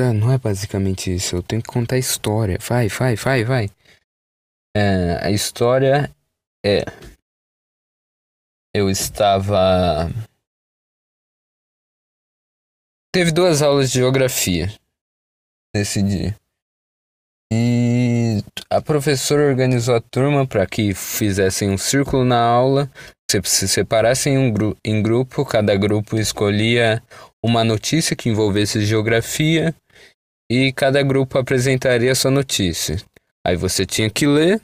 Ah, 0.00 0.12
não 0.12 0.32
é 0.32 0.38
basicamente 0.38 1.14
isso. 1.14 1.36
Eu 1.36 1.42
tenho 1.42 1.62
que 1.62 1.68
contar 1.68 1.94
a 1.94 2.00
história. 2.00 2.58
Vai, 2.60 2.88
vai, 2.88 3.14
vai, 3.14 3.44
vai. 3.44 3.70
É, 4.76 5.24
a 5.24 5.30
história 5.30 6.14
é. 6.66 6.84
Eu 8.74 8.90
estava. 8.90 10.10
Teve 13.14 13.30
duas 13.30 13.62
aulas 13.62 13.90
de 13.90 14.00
geografia 14.00 14.70
nesse 15.74 16.02
dia. 16.02 16.36
E 17.52 18.42
a 18.68 18.82
professora 18.82 19.48
organizou 19.48 19.94
a 19.94 20.00
turma 20.00 20.46
para 20.46 20.66
que 20.66 20.92
fizessem 20.92 21.70
um 21.70 21.78
círculo 21.78 22.24
na 22.24 22.40
aula, 22.40 22.90
se 23.44 23.68
separassem 23.68 24.34
em, 24.34 24.38
um 24.38 24.52
gru 24.52 24.76
em 24.84 25.00
grupo, 25.00 25.44
cada 25.44 25.74
grupo 25.76 26.18
escolhia 26.18 27.02
uma 27.42 27.62
notícia 27.62 28.16
que 28.16 28.28
envolvesse 28.28 28.84
geografia 28.84 29.74
e 30.50 30.72
cada 30.72 31.02
grupo 31.02 31.38
apresentaria 31.38 32.14
sua 32.14 32.32
notícia. 32.32 32.96
Aí 33.46 33.56
você 33.56 33.86
tinha 33.86 34.10
que 34.10 34.26
ler 34.26 34.60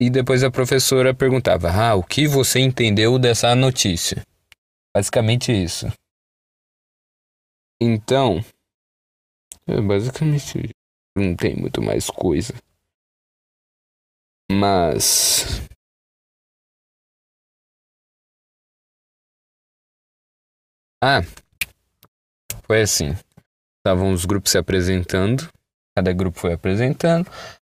e 0.00 0.08
depois 0.08 0.42
a 0.42 0.50
professora 0.50 1.14
perguntava: 1.14 1.70
Ah, 1.70 1.94
o 1.94 2.02
que 2.02 2.26
você 2.26 2.60
entendeu 2.60 3.18
dessa 3.18 3.54
notícia? 3.54 4.24
Basicamente 4.94 5.52
isso. 5.52 5.86
Então, 7.80 8.40
é 9.66 9.80
basicamente 9.80 10.70
não 11.16 11.36
tem 11.36 11.54
muito 11.56 11.82
mais 11.82 12.08
coisa. 12.08 12.54
Mas 14.50 15.68
Ah, 21.02 21.22
foi 22.66 22.82
assim. 22.82 23.14
Estavam 23.78 24.12
os 24.12 24.26
grupos 24.26 24.50
se 24.52 24.58
apresentando, 24.58 25.48
cada 25.96 26.12
grupo 26.12 26.38
foi 26.38 26.52
apresentando. 26.52 27.30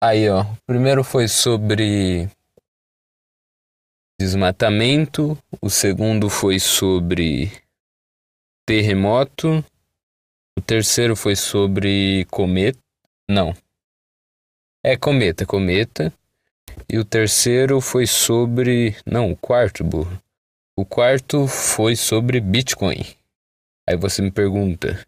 Aí, 0.06 0.28
ó, 0.28 0.42
o 0.42 0.58
primeiro 0.66 1.02
foi 1.02 1.26
sobre 1.26 2.28
desmatamento, 4.20 5.38
o 5.62 5.70
segundo 5.70 6.28
foi 6.28 6.60
sobre 6.60 7.50
terremoto, 8.66 9.64
o 10.58 10.60
terceiro 10.60 11.16
foi 11.16 11.34
sobre 11.34 12.26
cometa. 12.26 12.78
Não. 13.26 13.54
É 14.84 14.94
cometa, 14.94 15.46
cometa. 15.46 16.12
E 16.86 16.98
o 16.98 17.04
terceiro 17.06 17.80
foi 17.80 18.06
sobre. 18.06 18.94
Não, 19.06 19.32
o 19.32 19.36
quarto, 19.38 19.82
burro. 19.82 20.22
O 20.76 20.84
quarto 20.84 21.46
foi 21.46 21.96
sobre 21.96 22.40
Bitcoin. 22.40 23.06
Aí 23.88 23.96
você 23.96 24.20
me 24.20 24.30
pergunta: 24.30 25.02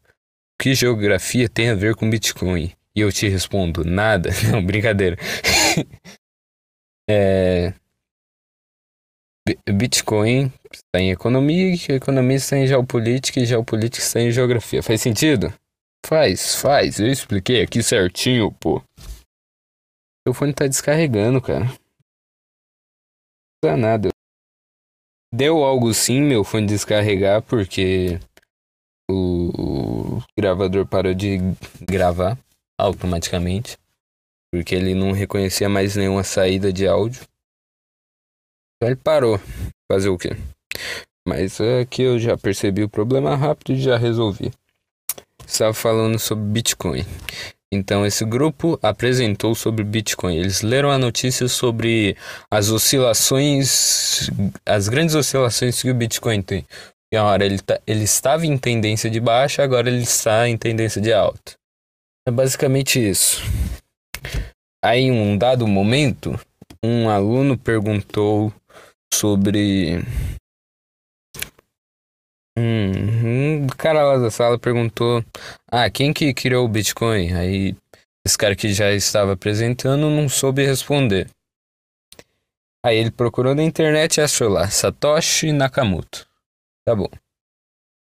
que 0.59 0.75
geografia 0.75 1.51
tem 1.51 1.69
a 1.69 1.75
ver 1.75 1.95
com 1.95 2.09
Bitcoin? 2.09 2.75
E 2.97 3.01
eu 3.01 3.13
te 3.13 3.29
respondo: 3.29 3.85
nada. 3.85 4.31
Não, 4.51 4.65
brincadeira. 4.65 5.17
é. 7.09 7.75
Bitcoin 9.73 10.53
está 10.73 10.99
em 10.99 11.13
economia, 11.13 11.73
economia 11.91 12.37
está 12.37 12.57
em 12.57 12.67
geopolítica 12.67 13.39
e 13.39 13.47
geopolítica 13.47 14.03
está 14.03 14.21
em 14.21 14.33
geografia. 14.33 14.83
Faz 14.83 15.01
sentido? 15.01 15.55
Faz, 16.05 16.57
faz. 16.57 16.99
Eu 16.99 17.07
expliquei 17.07 17.63
aqui 17.63 17.83
certinho, 17.83 18.51
pô. 18.51 18.83
Meu 20.27 20.35
fone 20.35 20.53
tá 20.53 20.67
descarregando, 20.67 21.41
cara. 21.41 21.67
Não 21.67 21.77
dá 23.63 23.77
nada. 23.77 24.09
Deu 25.33 25.63
algo 25.63 25.95
sim 25.95 26.23
meu 26.23 26.43
fone 26.43 26.67
descarregar 26.67 27.43
porque 27.43 28.19
o 29.09 30.21
gravador 30.37 30.87
parou 30.87 31.15
de 31.15 31.39
gravar 31.81 32.37
automaticamente. 32.79 33.79
Porque 34.53 34.75
ele 34.75 34.95
não 34.95 35.13
reconhecia 35.13 35.69
mais 35.69 35.97
nenhuma 35.97 36.23
saída 36.23 36.73
de 36.73 36.87
áudio. 36.87 37.23
Então 38.77 38.89
ele 38.89 38.97
parou. 38.97 39.41
Fazer 39.91 40.09
o 40.09 40.19
quê? 40.19 40.37
Mas 41.27 41.61
aqui 41.61 42.03
eu 42.03 42.19
já 42.19 42.37
percebi 42.37 42.83
o 42.85 42.89
problema 42.89 43.35
rápido 43.35 43.73
e 43.73 43.81
já 43.81 43.97
resolvi. 43.97 44.53
Estava 45.47 45.75
falando 45.75 46.19
sobre 46.19 46.45
Bitcoin. 46.45 47.05
Então 47.73 48.07
esse 48.07 48.25
grupo 48.25 48.79
apresentou 48.83 49.55
sobre 49.55 49.85
Bitcoin. 49.85 50.37
Eles 50.37 50.63
leram 50.63 50.91
a 50.91 50.99
notícia 50.99 51.49
sobre 51.49 52.17
as 52.51 52.71
oscilações, 52.71 54.31
as 54.65 54.89
grandes 54.89 55.15
oscilações 55.15 55.83
que 55.83 55.91
o 55.91 55.95
Bitcoin 55.95 56.43
tem. 56.43 56.65
E 57.13 57.17
a 57.17 57.25
hora 57.25 57.45
ele, 57.45 57.59
tá, 57.59 57.81
ele 57.87 58.05
estava 58.05 58.47
em 58.47 58.57
tendência 58.59 59.11
de 59.11 59.21
baixa, 59.21 59.63
agora 59.63 59.89
ele 59.89 60.03
está 60.03 60.49
em 60.49 60.57
tendência 60.57 61.01
de 61.01 61.13
alta. 61.13 61.55
É 62.29 62.31
basicamente 62.31 62.99
isso. 62.99 63.41
Aí, 64.85 65.03
em 65.03 65.13
um 65.13 65.39
dado 65.39 65.65
momento, 65.67 66.33
um 66.85 67.09
aluno 67.09 67.57
perguntou 67.57 68.53
sobre. 69.15 69.99
Hum, 72.59 73.63
um 73.63 73.67
cara 73.69 74.03
lá 74.03 74.19
da 74.19 74.31
sala 74.31 74.59
perguntou: 74.59 75.25
Ah, 75.71 75.89
quem 75.89 76.13
que 76.13 76.35
criou 76.35 76.65
o 76.65 76.69
Bitcoin? 76.69 77.33
Aí, 77.33 77.77
esse 78.27 78.37
cara 78.37 78.57
que 78.57 78.73
já 78.73 78.93
estava 78.93 79.35
apresentando 79.35 80.11
não 80.11 80.29
soube 80.29 80.65
responder. 80.65 81.29
Aí 82.85 82.99
ele 82.99 83.11
procurou 83.11 83.55
na 83.55 83.63
internet 83.63 84.17
e 84.17 84.21
achou 84.21 84.49
lá: 84.49 84.69
Satoshi 84.69 85.53
Nakamoto. 85.53 86.27
Tá 86.85 86.95
bom. 86.95 87.09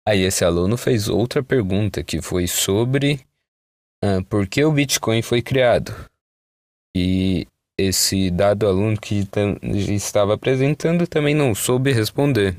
Aí 0.06 0.20
esse 0.22 0.44
aluno 0.44 0.76
fez 0.76 1.08
outra 1.08 1.42
pergunta 1.42 2.04
que 2.04 2.22
foi 2.22 2.46
sobre 2.46 3.25
ah, 4.06 4.22
por 4.28 4.46
que 4.46 4.64
o 4.64 4.70
Bitcoin 4.70 5.20
foi 5.20 5.42
criado. 5.42 5.92
E 6.96 7.44
esse 7.76 8.30
dado 8.30 8.66
aluno 8.66 8.96
que 8.98 9.28
estava 9.92 10.34
apresentando 10.34 11.06
também 11.08 11.34
não 11.34 11.54
soube 11.54 11.92
responder. 11.92 12.56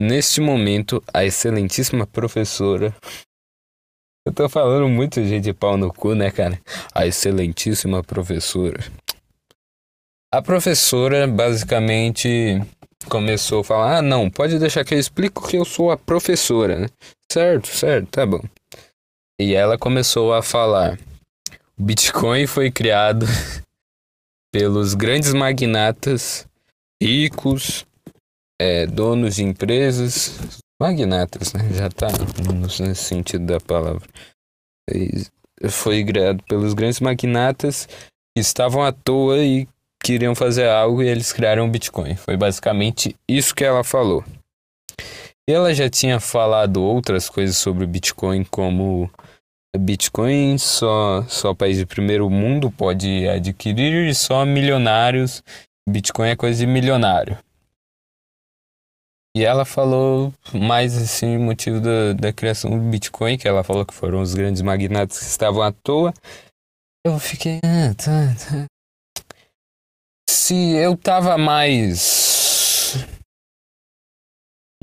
Neste 0.00 0.40
momento, 0.40 1.02
a 1.12 1.24
excelentíssima 1.24 2.06
professora. 2.06 2.94
Eu 4.26 4.32
tô 4.32 4.48
falando 4.48 4.88
muito 4.88 5.22
gente 5.22 5.44
de 5.44 5.52
pau 5.52 5.76
no 5.76 5.92
cu, 5.92 6.14
né, 6.14 6.30
cara? 6.30 6.58
A 6.94 7.06
excelentíssima 7.06 8.02
professora. 8.02 8.82
A 10.32 10.40
professora 10.40 11.28
basicamente 11.28 12.60
começou 13.08 13.60
a 13.60 13.64
falar: 13.64 13.98
ah, 13.98 14.02
não, 14.02 14.30
pode 14.30 14.58
deixar 14.58 14.84
que 14.84 14.94
eu 14.94 14.98
explico 14.98 15.46
que 15.46 15.56
eu 15.56 15.64
sou 15.64 15.90
a 15.90 15.96
professora, 15.96 16.78
né? 16.78 16.88
Certo, 17.30 17.68
certo, 17.68 18.08
tá 18.08 18.24
bom. 18.24 18.40
E 19.40 19.54
ela 19.54 19.76
começou 19.76 20.32
a 20.32 20.42
falar: 20.42 20.98
o 21.76 21.82
Bitcoin 21.82 22.46
foi 22.46 22.70
criado 22.70 23.26
pelos 24.52 24.94
grandes 24.94 25.32
magnatas 25.32 26.46
ricos, 27.02 27.84
é, 28.60 28.86
donos 28.86 29.36
de 29.36 29.42
empresas, 29.42 30.38
magnatas, 30.80 31.52
né? 31.52 31.68
Já 31.72 31.90
tá 31.90 32.08
nesse 32.80 33.02
sentido 33.02 33.46
da 33.46 33.60
palavra. 33.60 34.06
Foi 35.68 36.04
criado 36.04 36.42
pelos 36.44 36.74
grandes 36.74 37.00
magnatas 37.00 37.86
que 37.86 38.40
estavam 38.40 38.82
à 38.82 38.92
toa 38.92 39.38
e 39.38 39.66
queriam 40.02 40.34
fazer 40.34 40.68
algo 40.68 41.02
e 41.02 41.08
eles 41.08 41.32
criaram 41.32 41.66
o 41.66 41.70
Bitcoin. 41.70 42.14
Foi 42.14 42.36
basicamente 42.36 43.16
isso 43.28 43.54
que 43.54 43.64
ela 43.64 43.82
falou. 43.82 44.22
Ela 45.48 45.74
já 45.74 45.90
tinha 45.90 46.20
falado 46.20 46.82
outras 46.82 47.28
coisas 47.28 47.56
sobre 47.56 47.84
o 47.84 47.88
Bitcoin, 47.88 48.44
como 48.44 49.10
Bitcoin 49.78 50.56
só, 50.58 51.22
só 51.28 51.54
país 51.54 51.76
de 51.76 51.86
primeiro 51.86 52.28
mundo 52.30 52.70
pode 52.70 53.28
adquirir 53.28 54.08
e 54.08 54.14
só 54.14 54.44
milionários. 54.44 55.42
Bitcoin 55.88 56.28
é 56.30 56.36
coisa 56.36 56.60
de 56.60 56.66
milionário. 56.66 57.38
E 59.36 59.44
ela 59.44 59.64
falou 59.64 60.32
mais 60.52 60.96
assim, 60.96 61.36
motivo 61.38 61.80
da, 61.80 62.12
da 62.12 62.32
criação 62.32 62.70
do 62.70 62.78
Bitcoin, 62.78 63.36
que 63.36 63.48
ela 63.48 63.64
falou 63.64 63.84
que 63.84 63.92
foram 63.92 64.22
os 64.22 64.32
grandes 64.32 64.62
magnatas 64.62 65.18
que 65.18 65.24
estavam 65.24 65.60
à 65.60 65.72
toa. 65.72 66.14
Eu 67.04 67.18
fiquei. 67.18 67.58
Ah, 67.64 67.92
tá, 67.94 68.34
tá. 68.48 68.66
se 70.30 70.54
eu 70.76 70.96
tava 70.96 71.36
mais. 71.36 72.23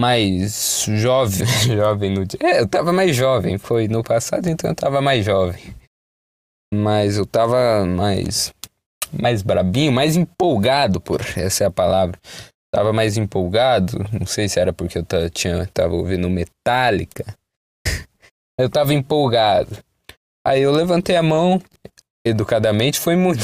Mais 0.02 0.88
jovem. 0.88 1.46
jovem 1.78 2.10
no 2.10 2.26
dia. 2.26 2.40
É, 2.42 2.62
eu 2.62 2.68
tava 2.68 2.92
mais 2.92 3.16
jovem. 3.16 3.60
Foi 3.60 3.88
no 3.88 4.04
passado, 4.04 4.50
então 4.50 4.72
eu 4.72 4.76
tava 4.76 5.00
mais 5.00 5.24
jovem. 5.24 5.76
Mas 6.74 7.18
eu 7.18 7.26
tava 7.26 7.86
mais. 7.86 8.52
Mais 9.14 9.44
brabinho, 9.44 9.92
mais 9.92 10.16
empolgado, 10.16 11.00
por 11.00 11.22
essa 11.38 11.66
é 11.66 11.68
a 11.68 11.72
palavra. 11.72 12.18
Tava 12.74 12.92
mais 12.92 13.16
empolgado. 13.16 14.04
Não 14.12 14.26
sei 14.26 14.50
se 14.50 14.60
era 14.60 14.74
porque 14.74 14.98
eu 14.98 15.06
tava, 15.06 15.30
tinha, 15.30 15.68
tava 15.68 15.94
ouvindo 15.94 16.28
Metallica. 16.32 17.36
eu 18.58 18.72
tava 18.72 18.96
empolgado. 18.96 19.78
Aí 20.44 20.64
eu 20.64 20.72
levantei 20.72 21.16
a 21.16 21.22
mão, 21.22 21.62
educadamente, 22.26 23.00
foi 23.00 23.16
muito. 23.16 23.44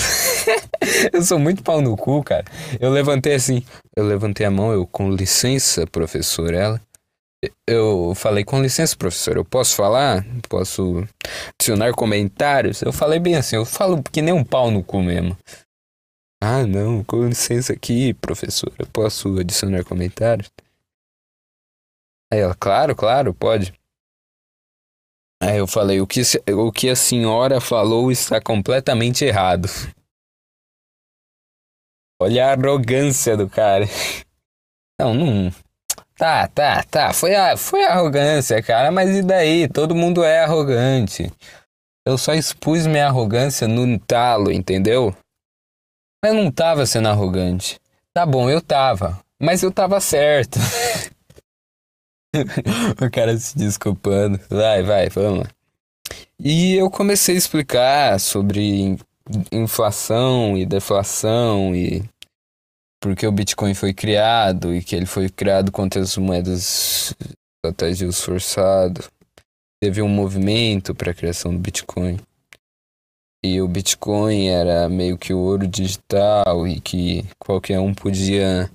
eu 1.14 1.22
sou 1.22 1.40
muito 1.40 1.64
pau 1.64 1.82
no 1.82 1.96
cu, 1.96 2.24
cara. 2.24 2.46
Eu 2.80 2.90
levantei 2.90 3.36
assim, 3.36 3.64
eu 3.96 4.06
levantei 4.06 4.46
a 4.46 4.52
mão, 4.52 4.72
eu, 4.72 4.86
com 4.86 5.12
licença, 5.12 5.86
professor, 5.88 6.54
ela. 6.54 6.82
Eu 7.68 8.14
falei, 8.16 8.44
com 8.44 8.62
licença, 8.62 8.98
professor, 8.98 9.38
eu 9.38 9.46
posso 9.46 9.76
falar? 9.76 10.26
Posso 10.50 11.08
adicionar 11.54 11.94
comentários? 11.94 12.82
Eu 12.82 12.92
falei 12.92 13.20
bem 13.20 13.36
assim, 13.36 13.56
eu 13.56 13.66
falo 13.66 14.02
que 14.02 14.22
nem 14.22 14.34
um 14.34 14.44
pau 14.44 14.72
no 14.72 14.84
cu 14.84 15.02
mesmo. 15.02 15.38
Ah, 16.42 16.66
não, 16.66 17.04
com 17.04 17.28
licença 17.28 17.74
aqui, 17.74 18.14
professor, 18.14 18.72
eu 18.78 18.86
posso 18.88 19.40
adicionar 19.40 19.84
comentários? 19.84 20.52
Aí 22.32 22.40
ela, 22.40 22.56
claro, 22.56 22.96
claro, 22.96 23.34
pode. 23.34 23.74
Aí 25.42 25.58
eu 25.58 25.68
falei, 25.68 26.02
o 26.02 26.08
que, 26.08 26.22
o 26.52 26.72
que 26.72 26.90
a 26.90 26.96
senhora 26.96 27.62
falou 27.62 28.12
está 28.12 28.42
completamente 28.42 29.24
errado. 29.24 29.70
Olha 32.20 32.48
a 32.48 32.52
arrogância 32.54 33.38
do 33.38 33.48
cara. 33.48 33.86
Não, 35.00 35.14
não. 35.14 35.52
Tá, 36.18 36.48
tá, 36.48 36.84
tá. 36.84 37.14
Foi 37.14 37.36
a, 37.36 37.56
foi 37.56 37.84
a 37.84 37.92
arrogância, 37.92 38.62
cara. 38.64 38.92
Mas 38.92 39.16
e 39.16 39.22
daí? 39.22 39.68
Todo 39.68 39.94
mundo 39.94 40.24
é 40.24 40.44
arrogante. 40.44 41.32
Eu 42.06 42.18
só 42.18 42.34
expus 42.34 42.88
minha 42.88 43.08
arrogância 43.08 43.68
no 43.68 44.00
talo, 44.00 44.52
entendeu? 44.52 45.16
Mas 46.24 46.34
não 46.34 46.52
tava 46.52 46.86
sendo 46.86 47.10
arrogante. 47.10 47.80
Tá 48.14 48.26
bom, 48.26 48.50
eu 48.50 48.62
tava. 48.62 49.20
Mas 49.40 49.62
eu 49.62 49.72
tava 49.72 50.00
certo. 50.00 50.58
o 53.00 53.12
cara 53.12 53.38
se 53.38 53.56
desculpando. 53.56 54.40
Vai, 54.50 54.82
vai, 54.82 55.10
vamos. 55.10 55.48
E 56.40 56.76
eu 56.76 56.90
comecei 56.90 57.36
a 57.36 57.38
explicar 57.38 58.20
sobre 58.20 58.98
inflação 59.52 60.58
e 60.58 60.66
deflação 60.66 61.76
e 61.76 62.04
porque 63.02 63.28
o 63.28 63.32
Bitcoin 63.32 63.74
foi 63.74 63.94
criado 63.94 64.74
e 64.74 64.84
que 64.84 64.96
ele 64.96 65.06
foi 65.06 65.30
criado 65.30 65.72
contra 65.72 66.02
as 66.02 66.18
moedas 66.18 67.14
através 67.66 67.98
de 67.98 68.06
uso 68.06 68.24
forçado. 68.24 69.04
Teve 69.82 70.02
um 70.02 70.10
movimento 70.10 70.96
para 70.96 71.12
a 71.12 71.14
criação 71.14 71.54
do 71.54 71.60
Bitcoin. 71.60 72.20
E 73.44 73.62
o 73.62 73.68
Bitcoin 73.68 74.48
era 74.48 74.90
meio 74.90 75.18
que 75.18 75.34
o 75.34 75.40
ouro 75.40 75.68
digital 75.68 76.68
e 76.68 76.82
que 76.82 77.24
qualquer 77.38 77.80
um 77.80 77.94
podia 77.94 78.70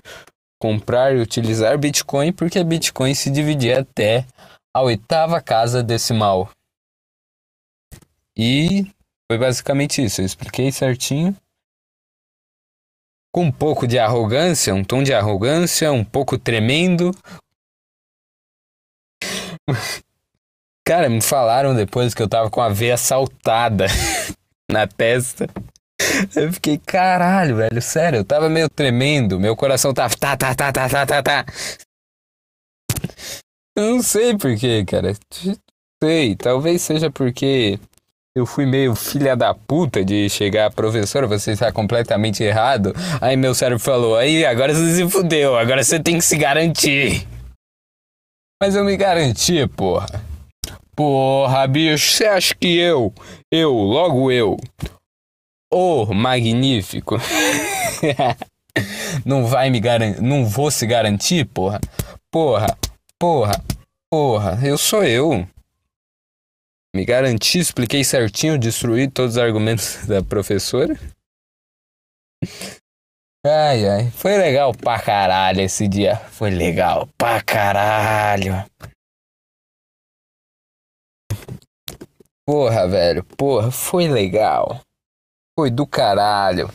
comprar 0.61 1.17
e 1.17 1.21
utilizar 1.21 1.77
Bitcoin 1.77 2.33
porque 2.33 2.63
Bitcoin 2.63 3.15
se 3.15 3.29
dividia 3.29 3.81
até 3.81 4.25
a 4.73 4.81
oitava 4.81 5.41
casa 5.41 5.83
decimal. 5.83 6.49
E 8.37 8.87
foi 9.33 9.39
basicamente 9.39 10.05
isso. 10.05 10.21
Eu 10.21 10.27
expliquei 10.27 10.71
certinho. 10.71 11.35
Com 13.35 13.45
um 13.45 13.53
pouco 13.53 13.87
de 13.87 13.99
arrogância, 13.99 14.75
um 14.75 14.85
tom 14.85 15.03
de 15.03 15.15
arrogância, 15.15 15.91
um 15.91 16.05
pouco 16.05 16.37
tremendo. 16.39 17.13
Cara, 20.87 21.09
me 21.09 21.23
falaram 21.23 21.75
depois 21.75 22.13
que 22.13 22.21
eu 22.21 22.29
tava 22.29 22.51
com 22.51 22.61
a 22.61 22.69
veia 22.69 22.99
saltada 22.99 23.87
na 24.71 24.87
testa. 24.87 25.47
Eu 26.37 26.53
fiquei, 26.53 26.77
caralho, 26.77 27.57
velho, 27.57 27.81
sério, 27.81 28.19
eu 28.19 28.25
tava 28.25 28.51
meio 28.51 28.69
tremendo, 28.69 29.41
meu 29.41 29.57
coração 29.57 29.95
tava 29.95 30.15
tá, 30.17 30.37
tá, 30.37 30.55
tá, 30.55 30.73
tá, 30.73 30.89
tá, 30.89 31.07
tá, 31.07 31.23
tá. 31.23 31.47
Eu 33.79 33.93
não 33.93 34.03
sei 34.03 34.37
porquê, 34.37 34.85
cara. 34.85 35.15
Sei, 36.03 36.37
talvez 36.37 36.83
seja 36.83 37.11
porque 37.11 37.79
eu 38.35 38.47
fui 38.47 38.65
meio 38.65 38.95
filha 38.95 39.37
da 39.37 39.55
puta 39.55 40.05
de 40.05 40.29
chegar, 40.31 40.73
professora, 40.73 41.27
você 41.27 41.53
está 41.53 41.71
completamente 41.71 42.43
errado. 42.43 42.95
Aí 43.21 43.37
meu 43.37 43.55
cérebro 43.55 43.83
falou, 43.83 44.17
aí 44.17 44.45
agora 44.47 44.75
você 44.75 44.95
se 44.95 45.09
fudeu, 45.09 45.57
agora 45.57 45.85
você 45.85 46.01
tem 46.01 46.17
que 46.17 46.25
se 46.25 46.37
garantir. 46.37 47.27
Mas 48.63 48.75
eu 48.75 48.85
me 48.85 48.97
garanti, 48.97 49.67
porra. 49.67 50.07
Porra, 50.97 51.67
bicho, 51.67 52.13
você 52.13 52.27
acha 52.27 52.55
que 52.55 52.79
eu, 52.79 53.13
eu, 53.51 53.73
logo 53.73 54.31
eu, 54.31 54.57
o 55.73 56.15
magnífico. 56.15 57.17
não 59.27 59.47
vai 59.47 59.69
me 59.69 59.81
garantir. 59.81 60.23
Não 60.23 60.47
vou 60.47 60.71
se 60.71 60.87
garantir, 60.87 61.45
porra. 61.47 61.81
Porra, 62.31 62.79
porra, 63.19 63.63
porra. 64.11 64.59
Eu 64.63 64.79
sou 64.79 65.03
eu. 65.03 65.47
Me 66.95 67.07
garanti, 67.07 67.59
expliquei 67.59 68.05
certinho, 68.05 68.59
destruí 68.59 69.11
todos 69.11 69.37
os 69.37 69.39
argumentos 69.39 70.05
da 70.07 70.23
professora. 70.23 70.95
Ai, 73.45 73.89
ai. 73.89 74.11
Foi 74.11 74.37
legal 74.37 74.73
pra 74.73 75.01
caralho 75.01 75.63
esse 75.63 75.89
dia. 75.89 76.17
Foi 76.17 76.51
legal 76.51 77.09
pra 77.17 77.43
caralho. 77.43 78.53
Porra, 82.47 82.87
velho. 82.87 83.25
Porra, 83.25 83.71
foi 83.71 84.07
legal. 84.07 84.81
Foi 85.59 85.71
do 85.71 85.87
caralho. 85.87 86.69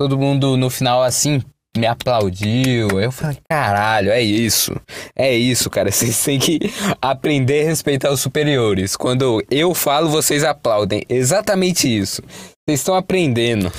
Todo 0.00 0.18
mundo 0.18 0.56
no 0.56 0.70
final 0.70 1.02
assim 1.02 1.40
me 1.78 1.86
aplaudiu. 1.86 3.00
Eu 3.00 3.10
falei, 3.10 3.38
caralho, 3.48 4.10
é 4.10 4.20
isso. 4.20 4.78
É 5.16 5.34
isso, 5.34 5.70
cara. 5.70 5.90
Vocês 5.92 6.22
têm 6.22 6.38
que 6.38 6.58
aprender 7.00 7.62
a 7.62 7.68
respeitar 7.68 8.10
os 8.10 8.20
superiores. 8.20 8.96
Quando 8.96 9.42
eu 9.50 9.74
falo, 9.74 10.10
vocês 10.10 10.44
aplaudem. 10.44 11.02
Exatamente 11.08 11.88
isso. 11.88 12.22
Vocês 12.22 12.80
estão 12.80 12.94
aprendendo. 12.94 13.72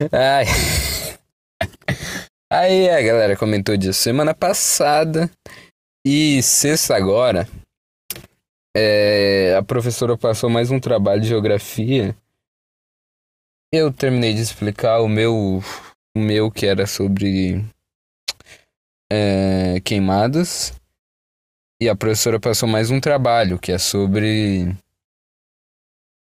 Ai. 0.12 0.46
Aí 2.50 2.88
a 2.88 3.02
galera 3.02 3.36
comentou 3.36 3.76
disso 3.76 4.00
semana 4.00 4.32
passada. 4.32 5.30
E 6.06 6.42
sexta 6.42 6.96
agora, 6.96 7.46
é, 8.74 9.54
a 9.58 9.62
professora 9.62 10.16
passou 10.16 10.48
mais 10.48 10.70
um 10.70 10.80
trabalho 10.80 11.20
de 11.20 11.28
geografia. 11.28 12.16
Eu 13.70 13.92
terminei 13.92 14.32
de 14.32 14.40
explicar 14.40 15.00
o 15.00 15.08
meu, 15.08 15.62
o 16.18 16.20
meu 16.20 16.50
que 16.50 16.66
era 16.66 16.86
sobre 16.86 17.64
é, 19.10 19.80
queimadas. 19.80 20.72
E 21.80 21.88
a 21.88 21.94
professora 21.94 22.40
passou 22.40 22.68
mais 22.68 22.90
um 22.90 23.00
trabalho 23.00 23.58
que 23.58 23.70
é 23.70 23.78
sobre. 23.78 24.76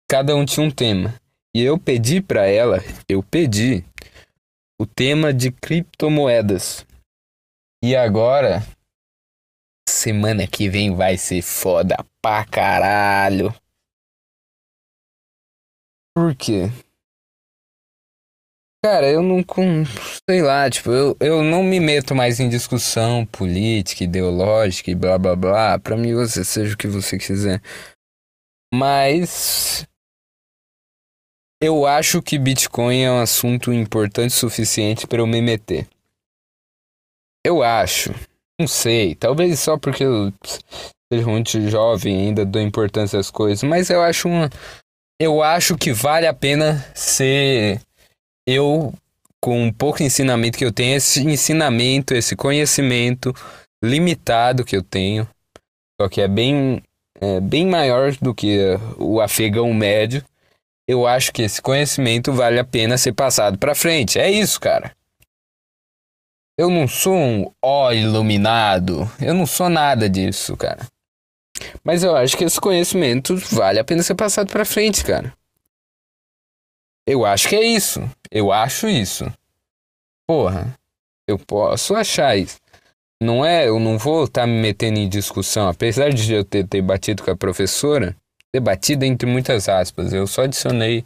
Cada 0.09 0.35
um 0.35 0.45
tinha 0.45 0.65
um 0.65 0.71
tema. 0.71 1.15
E 1.55 1.61
eu 1.61 1.79
pedi 1.79 2.21
para 2.21 2.45
ela, 2.45 2.79
eu 3.07 3.23
pedi 3.23 3.83
o 4.79 4.85
tema 4.85 5.33
de 5.33 5.49
criptomoedas. 5.51 6.85
E 7.81 7.95
agora 7.95 8.61
Semana 9.87 10.47
que 10.47 10.67
vem 10.67 10.95
vai 10.95 11.15
ser 11.15 11.41
foda 11.41 11.95
pra 12.21 12.43
caralho. 12.45 13.53
Por 16.13 16.35
quê? 16.35 16.69
Cara, 18.85 19.09
eu 19.09 19.23
não. 19.23 19.43
Sei 20.29 20.43
lá, 20.43 20.69
tipo, 20.69 20.91
eu, 20.91 21.17
eu 21.19 21.43
não 21.43 21.63
me 21.63 21.79
meto 21.79 22.13
mais 22.13 22.39
em 22.39 22.47
discussão 22.47 23.25
política, 23.25 24.03
ideológica 24.03 24.91
e 24.91 24.93
blá 24.93 25.17
blá 25.17 25.35
blá. 25.35 25.79
Pra 25.79 25.97
mim, 25.97 26.13
você 26.13 26.45
seja 26.45 26.75
o 26.75 26.77
que 26.77 26.87
você 26.87 27.17
quiser. 27.17 27.59
Mas. 28.71 29.87
Eu 31.59 31.87
acho 31.87 32.21
que 32.21 32.37
Bitcoin 32.37 33.01
é 33.01 33.11
um 33.11 33.19
assunto 33.19 33.73
importante 33.73 34.33
o 34.33 34.37
suficiente 34.37 35.07
para 35.07 35.19
eu 35.19 35.25
me 35.25 35.41
meter. 35.41 35.87
Eu 37.43 37.63
acho. 37.63 38.13
Não 38.59 38.67
sei, 38.67 39.15
talvez 39.15 39.59
só 39.61 39.79
porque 39.79 40.03
eu 40.03 40.31
seja 41.11 41.25
muito 41.25 41.59
jovem 41.71 42.27
ainda 42.27 42.45
dou 42.45 42.61
importância 42.61 43.19
às 43.19 43.31
coisas, 43.31 43.63
mas 43.63 43.89
eu 43.89 44.03
acho 44.03 44.27
uma 44.27 44.47
eu 45.19 45.41
acho 45.41 45.75
que 45.75 45.91
vale 45.91 46.27
a 46.27 46.33
pena 46.33 46.85
ser 46.93 47.81
eu 48.47 48.93
com 49.41 49.63
um 49.63 49.71
pouco 49.71 50.01
ensinamento 50.01 50.57
que 50.57 50.65
eu 50.65 50.71
tenho, 50.71 50.95
esse 50.95 51.21
ensinamento, 51.21 52.15
esse 52.15 52.35
conhecimento 52.35 53.33
limitado 53.83 54.65
que 54.65 54.75
eu 54.75 54.81
tenho, 54.81 55.27
só 56.01 56.09
que 56.09 56.19
é 56.21 56.27
bem 56.27 56.81
é 57.21 57.39
bem 57.39 57.65
maior 57.65 58.13
do 58.17 58.33
que 58.33 58.59
o 58.97 59.21
afegão 59.21 59.73
médio. 59.73 60.23
eu 60.87 61.07
acho 61.07 61.31
que 61.31 61.41
esse 61.41 61.61
conhecimento 61.61 62.31
vale 62.33 62.59
a 62.59 62.63
pena 62.63 62.97
ser 62.97 63.13
passado 63.13 63.57
para 63.57 63.73
frente. 63.73 64.19
É 64.19 64.29
isso, 64.29 64.59
cara. 64.59 64.91
Eu 66.57 66.69
não 66.69 66.87
sou 66.87 67.15
um 67.15 67.51
ó 67.61 67.91
iluminado. 67.91 69.09
Eu 69.19 69.33
não 69.33 69.45
sou 69.45 69.69
nada 69.69 70.09
disso, 70.09 70.55
cara. 70.55 70.87
Mas 71.83 72.03
eu 72.03 72.15
acho 72.15 72.37
que 72.37 72.43
esse 72.43 72.59
conhecimento 72.59 73.35
vale 73.51 73.79
a 73.79 73.83
pena 73.83 74.03
ser 74.03 74.15
passado 74.15 74.51
para 74.51 74.65
frente, 74.65 75.03
cara. 75.03 75.33
Eu 77.07 77.25
acho 77.25 77.47
que 77.47 77.55
é 77.55 77.63
isso. 77.63 78.01
Eu 78.31 78.51
acho 78.51 78.87
isso. 78.87 79.31
Porra, 80.27 80.75
eu 81.27 81.37
posso 81.37 81.95
achar 81.95 82.35
isso. 82.35 82.57
Não 83.21 83.45
é, 83.45 83.67
eu 83.67 83.79
não 83.79 83.97
vou 83.97 84.25
estar 84.25 84.41
tá 84.41 84.47
me 84.47 84.59
metendo 84.59 84.99
em 84.99 85.07
discussão, 85.07 85.67
apesar 85.67 86.09
de 86.11 86.33
eu 86.33 86.43
ter, 86.43 86.67
ter 86.67 86.81
batido 86.81 87.23
com 87.23 87.31
a 87.31 87.35
professora, 87.35 88.15
ter 88.51 88.59
batido 88.59 89.05
entre 89.05 89.29
muitas 89.29 89.69
aspas. 89.69 90.13
Eu 90.13 90.27
só 90.27 90.43
adicionei 90.43 91.05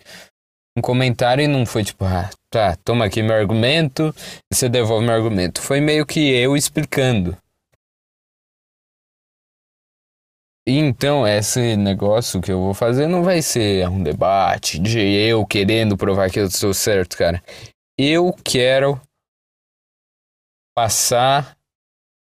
um 0.78 0.82
comentário 0.82 1.44
e 1.44 1.48
não 1.48 1.66
foi 1.66 1.84
tipo, 1.84 2.06
ah, 2.06 2.30
tá, 2.50 2.76
toma 2.84 3.06
aqui 3.06 3.22
meu 3.22 3.36
argumento 3.36 4.14
você 4.52 4.68
devolve 4.68 5.06
meu 5.06 5.14
argumento. 5.14 5.62
Foi 5.62 5.80
meio 5.80 6.06
que 6.06 6.20
eu 6.20 6.56
explicando. 6.56 7.38
Então, 10.78 11.28
esse 11.28 11.76
negócio 11.76 12.42
que 12.42 12.52
eu 12.52 12.60
vou 12.60 12.74
fazer 12.74 13.08
não 13.08 13.24
vai 13.24 13.42
ser 13.42 13.88
um 13.88 14.04
debate 14.04 14.78
de 14.78 15.00
eu 15.00 15.46
querendo 15.46 15.98
provar 15.98 16.30
que 16.30 16.40
eu 16.40 16.50
sou 16.50 16.74
certo, 16.74 17.18
cara. 17.18 17.42
Eu 17.98 18.34
quero 18.44 19.00
passar 20.76 21.58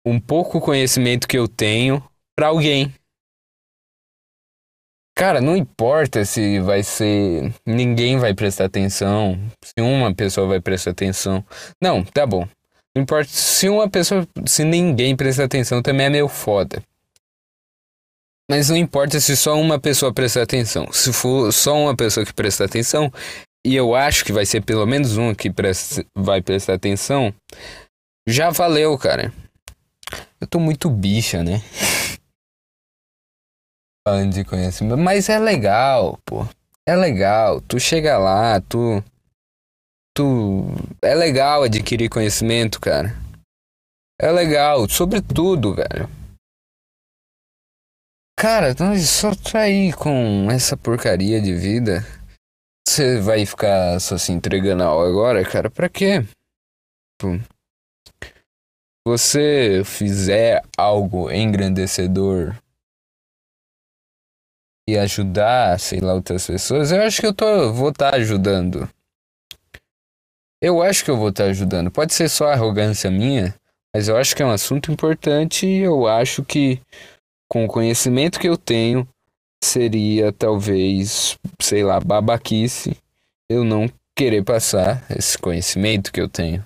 um 0.06 0.18
pouco 0.18 0.61
conhecimento 0.61 1.28
que 1.28 1.37
eu 1.37 1.46
tenho 1.46 2.02
para 2.37 2.48
alguém. 2.48 2.92
Cara, 5.16 5.40
não 5.40 5.56
importa 5.56 6.24
se 6.24 6.61
vai 6.61 6.82
ser. 6.84 7.52
Ninguém 7.66 8.18
vai 8.18 8.34
prestar 8.34 8.66
atenção. 8.66 9.37
Se 9.64 9.74
uma 9.80 10.14
pessoa 10.14 10.46
vai 10.46 10.61
prestar 10.61 10.92
atenção. 10.92 11.44
Não, 11.82 12.04
tá 12.04 12.24
bom. 12.24 12.46
Não 12.94 13.02
importa 13.02 13.28
se 13.28 13.68
uma 13.68 13.90
pessoa. 13.90 14.26
Se 14.46 14.62
ninguém 14.62 15.16
prestar 15.16 15.44
atenção 15.44 15.82
também 15.82 16.06
é 16.06 16.11
meio 16.11 16.28
foda. 16.28 16.82
Mas 18.50 18.70
não 18.70 18.76
importa 18.76 19.20
se 19.20 19.37
só 19.37 19.61
uma 19.61 19.78
pessoa 19.78 20.12
prestar 20.12 20.42
atenção. 20.42 20.90
Se 20.90 21.12
for 21.12 21.52
só 21.52 21.76
uma 21.76 21.94
pessoa 21.94 22.24
que 22.24 22.32
prestar 22.32 22.64
atenção, 22.64 23.12
e 23.66 23.76
eu 23.76 23.94
acho 23.94 24.24
que 24.24 24.32
vai 24.32 24.46
ser 24.46 24.62
pelo 24.62 24.87
menos 24.87 25.18
uma 25.18 25.34
que 25.34 25.50
presta, 25.50 26.04
vai 26.16 26.40
prestar 26.40 26.74
atenção, 26.74 27.34
já 28.26 28.48
valeu, 28.50 28.96
cara. 28.96 29.32
Eu 30.40 30.46
tô 30.46 30.58
muito 30.58 30.88
bicha, 30.88 31.42
né? 31.42 31.62
Falando 34.06 34.32
de 34.32 34.44
conhecimento. 34.44 34.96
Mas 34.96 35.28
é 35.28 35.38
legal, 35.38 36.18
pô. 36.24 36.46
É 36.88 36.96
legal. 36.96 37.61
Tu 37.61 37.78
chega 37.78 38.16
lá, 38.16 38.58
tu. 38.62 39.04
Tu. 40.16 40.64
É 41.02 41.14
legal 41.14 41.64
adquirir 41.64 42.08
conhecimento, 42.08 42.80
cara. 42.80 43.14
É 44.18 44.32
legal. 44.32 44.88
Sobretudo, 44.88 45.74
velho. 45.74 46.08
Cara, 48.38 48.72
só 49.01 49.35
tá 49.35 49.62
aí 49.62 49.92
com 49.92 50.48
essa 50.48 50.77
porcaria 50.77 51.40
de 51.42 51.53
vida. 51.57 52.07
Você 52.87 53.20
vai 53.20 53.44
ficar 53.44 53.98
só 53.98 54.16
se 54.16 54.31
entregando 54.31 54.85
agora, 54.85 55.44
cara? 55.44 55.68
Pra 55.68 55.88
quê? 55.88 56.24
você 59.05 59.83
fizer 59.85 60.62
algo 60.77 61.33
engrandecedor 61.33 62.55
e 64.88 64.96
ajudar, 64.96 65.81
sei 65.81 65.98
lá, 65.98 66.14
outras 66.14 66.46
pessoas, 66.46 66.92
eu 66.92 67.03
acho 67.03 67.20
que 67.20 67.27
eu 67.27 67.35
tô, 67.35 67.72
vou 67.72 67.88
estar 67.88 68.12
tá 68.12 68.16
ajudando. 68.18 68.88
Eu 70.62 70.81
acho 70.81 71.05
que 71.05 71.11
eu 71.11 71.16
vou 71.16 71.31
estar 71.31 71.44
tá 71.44 71.51
ajudando. 71.51 71.90
Pode 71.90 72.14
ser 72.14 72.29
só 72.29 72.53
arrogância 72.53 73.11
minha, 73.11 73.53
mas 73.92 74.07
eu 74.07 74.16
acho 74.16 74.37
que 74.37 74.44
é 74.44 74.46
um 74.46 74.53
assunto 74.53 74.92
importante 74.92 75.66
e 75.66 75.81
eu 75.81 76.07
acho 76.07 76.44
que 76.44 76.81
com 77.48 77.64
o 77.64 77.68
conhecimento 77.68 78.38
que 78.38 78.48
eu 78.48 78.56
tenho, 78.56 79.08
seria 79.62 80.32
talvez, 80.32 81.38
sei 81.61 81.82
lá, 81.82 81.98
babaquice 81.98 82.96
eu 83.50 83.64
não 83.64 83.90
querer 84.16 84.44
passar 84.44 85.04
esse 85.11 85.38
conhecimento 85.38 86.12
que 86.12 86.20
eu 86.20 86.28
tenho. 86.28 86.64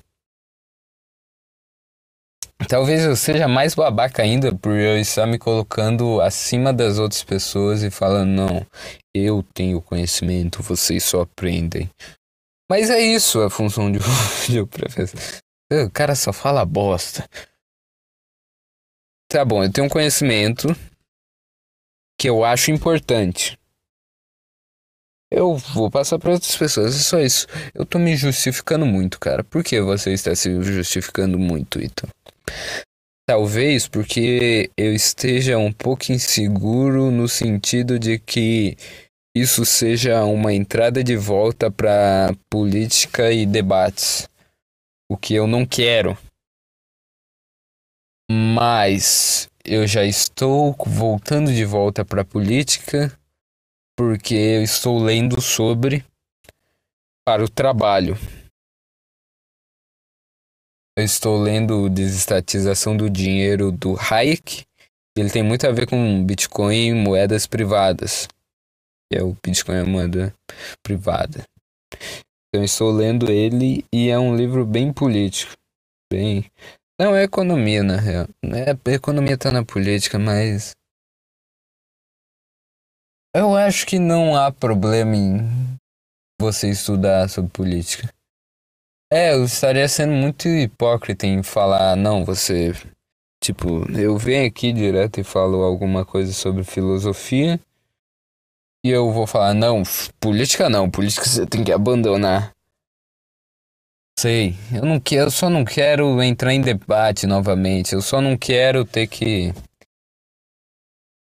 Talvez 2.69 3.05
eu 3.05 3.17
seja 3.17 3.49
mais 3.49 3.75
babaca 3.75 4.23
ainda 4.23 4.55
por 4.55 4.73
eu 4.73 4.99
estar 4.99 5.27
me 5.27 5.39
colocando 5.39 6.21
acima 6.21 6.73
das 6.73 6.99
outras 6.99 7.23
pessoas 7.23 7.83
e 7.83 7.91
falando, 7.91 8.31
não, 8.31 8.67
eu 9.15 9.45
tenho 9.55 9.83
conhecimento, 9.83 10.63
vocês 10.63 11.03
só 11.05 11.23
aprendem. 11.23 11.91
Mas 12.71 12.89
é 12.89 13.01
isso 13.01 13.41
a 13.41 13.51
função 13.51 13.91
de, 13.91 13.99
de 14.49 14.61
um 14.61 14.67
professor. 14.67 15.21
O 15.73 15.91
cara 15.91 16.15
só 16.15 16.33
fala 16.33 16.65
bosta. 16.65 17.29
Tá 19.33 19.47
bom, 19.47 19.65
eu 19.65 19.73
tenho 19.73 19.87
um 19.87 19.91
conhecimento 19.91 20.77
que 22.21 22.29
eu 22.29 22.45
acho 22.45 22.71
importante. 22.71 23.59
Eu 25.33 25.57
vou 25.57 25.91
passar 25.91 26.19
para 26.19 26.33
outras 26.33 26.55
pessoas, 26.55 26.95
é 26.95 26.99
só 26.99 27.19
isso. 27.19 27.47
Eu 27.73 27.87
tô 27.87 27.99
me 27.99 28.15
justificando 28.15 28.85
muito, 28.85 29.19
cara. 29.19 29.43
Por 29.43 29.65
que 29.65 29.81
você 29.81 30.13
está 30.13 30.35
se 30.35 30.63
justificando 30.63 31.39
muito, 31.39 31.83
então? 31.83 32.11
Talvez 33.27 33.89
porque 33.89 34.71
eu 34.77 34.93
esteja 34.95 35.57
um 35.57 35.73
pouco 35.73 36.13
inseguro 36.13 37.11
no 37.11 37.27
sentido 37.27 37.99
de 37.99 38.19
que 38.19 38.77
isso 39.35 39.65
seja 39.65 40.23
uma 40.27 40.53
entrada 40.53 41.03
de 41.03 41.17
volta 41.17 41.71
para 41.71 42.35
política 42.51 43.33
e 43.33 43.47
debates. 43.47 44.29
O 45.11 45.17
que 45.17 45.33
eu 45.33 45.47
não 45.47 45.65
quero. 45.65 46.19
Mas 48.35 49.51
eu 49.63 49.87
já 49.87 50.07
estou 50.07 50.75
voltando 50.87 51.53
de 51.53 51.67
volta 51.67 52.03
para 52.03 52.23
a 52.23 52.25
política 52.25 53.13
porque 53.95 54.35
eu 54.35 54.63
estou 54.63 54.99
lendo 54.99 55.39
sobre 55.43 56.03
para 57.27 57.45
o 57.45 57.49
trabalho. 57.49 58.17
Eu 60.97 61.05
estou 61.05 61.43
lendo 61.43 61.91
Desestatização 61.91 62.97
do 62.97 63.11
Dinheiro 63.11 63.71
do 63.71 63.99
Hayek. 64.01 64.65
Ele 65.15 65.29
tem 65.29 65.43
muito 65.43 65.67
a 65.67 65.71
ver 65.71 65.87
com 65.87 66.25
Bitcoin 66.25 66.87
e 66.87 66.95
moedas 66.95 67.47
privadas. 67.47 68.29
É 69.13 69.23
o 69.23 69.37
Bitcoin 69.45 69.77
é 69.77 69.85
moeda 69.85 70.35
privada. 70.83 71.45
Então 72.49 72.65
estou 72.65 72.91
lendo 72.91 73.31
ele 73.31 73.85
e 73.93 74.09
é 74.09 74.19
um 74.19 74.35
livro 74.35 74.65
bem 74.65 74.91
político. 74.91 75.53
Bem 76.11 76.51
não, 77.03 77.17
é 77.17 77.25
economia, 77.25 77.83
na 77.83 77.97
real. 77.97 78.29
É, 78.45 78.93
economia 78.93 79.37
tá 79.37 79.51
na 79.51 79.65
política, 79.65 80.21
mas. 80.21 80.71
Eu 83.35 83.57
acho 83.57 83.85
que 83.85 83.99
não 83.99 84.37
há 84.37 84.53
problema 84.53 85.17
em 85.17 85.41
você 86.41 86.71
estudar 86.71 87.29
sobre 87.29 87.51
política. 87.51 88.09
É, 89.13 89.35
eu 89.35 89.45
estaria 89.45 89.89
sendo 89.89 90.13
muito 90.13 90.47
hipócrita 90.47 91.27
em 91.27 91.43
falar, 91.43 91.97
não, 91.97 92.25
você. 92.25 92.73
Tipo, 93.43 93.91
eu 93.99 94.17
venho 94.17 94.47
aqui 94.47 94.73
direto 94.73 95.19
e 95.19 95.25
falo 95.25 95.65
alguma 95.65 96.07
coisa 96.07 96.33
sobre 96.33 96.63
filosofia. 96.63 97.61
E 98.87 98.91
eu 98.91 99.11
vou 99.11 99.27
falar, 99.27 99.55
não, 99.55 99.83
política 100.21 100.71
não, 100.71 100.89
política 100.89 101.27
você 101.27 101.45
tem 101.45 101.65
que 101.65 101.73
abandonar. 101.73 102.53
Sei, 104.23 104.55
eu 104.73 104.85
não 104.85 105.01
quero, 105.01 105.27
eu 105.27 105.31
só 105.33 105.51
não 105.51 105.65
quero 105.65 106.23
entrar 106.23 106.55
em 106.55 106.61
debate 106.61 107.27
novamente. 107.27 107.93
Eu 107.93 108.01
só 108.01 108.21
não 108.21 108.37
quero 108.37 108.85
ter 108.85 109.09
que 109.09 109.53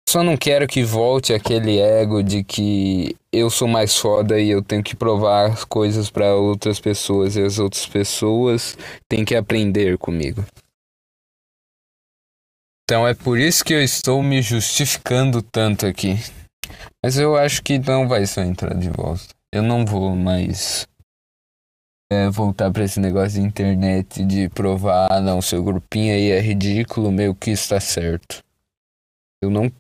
só 0.10 0.22
não 0.22 0.36
quero 0.36 0.68
que 0.68 0.84
volte 0.84 1.34
aquele 1.34 1.80
ego 1.80 2.22
de 2.22 2.44
que 2.44 3.16
eu 3.32 3.50
sou 3.50 3.66
mais 3.66 3.96
foda 3.96 4.42
e 4.42 4.50
eu 4.50 4.62
tenho 4.62 4.84
que 4.84 4.94
provar 4.94 5.66
coisas 5.68 6.10
para 6.10 6.36
outras 6.36 6.82
pessoas 6.82 7.38
e 7.38 7.42
as 7.42 7.60
outras 7.60 7.86
pessoas 7.86 8.78
têm 9.08 9.24
que 9.24 9.38
aprender 9.38 9.98
comigo. 9.98 10.44
Então 12.84 13.08
é 13.08 13.14
por 13.14 13.40
isso 13.40 13.64
que 13.64 13.74
eu 13.74 13.82
estou 13.82 14.22
me 14.22 14.42
justificando 14.42 15.42
tanto 15.42 15.86
aqui. 15.86 16.18
Mas 17.02 17.18
eu 17.18 17.38
acho 17.38 17.64
que 17.64 17.80
não 17.80 18.06
vai 18.06 18.26
só 18.26 18.42
entrar 18.42 18.74
de 18.74 18.90
volta. 18.90 19.34
Eu 19.50 19.64
não 19.64 19.86
vou 19.86 20.14
mais 20.14 20.86
é, 22.12 22.30
voltar 22.30 22.70
para 22.72 22.84
esse 22.84 23.00
negócio 23.00 23.40
de 23.40 23.48
internet 23.48 24.26
de 24.26 24.50
provar, 24.50 25.10
ah, 25.10 25.22
não, 25.22 25.42
seu 25.42 25.64
grupinho 25.64 26.14
aí 26.14 26.30
é 26.30 26.42
ridículo, 26.42 27.10
meio 27.10 27.34
que 27.34 27.52
está 27.52 27.80
certo. 27.80 28.44
Eu 29.42 29.50
não. 29.50 29.72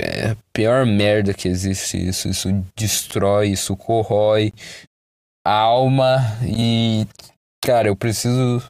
É 0.00 0.30
a 0.30 0.36
pior 0.54 0.86
merda 0.86 1.34
que 1.34 1.46
existe 1.46 1.98
isso. 1.98 2.28
Isso 2.28 2.48
destrói, 2.74 3.48
isso 3.48 3.76
corrói 3.76 4.54
a 5.46 5.52
alma 5.52 6.16
e. 6.42 7.06
Cara, 7.62 7.88
eu 7.88 7.96
preciso. 7.96 8.66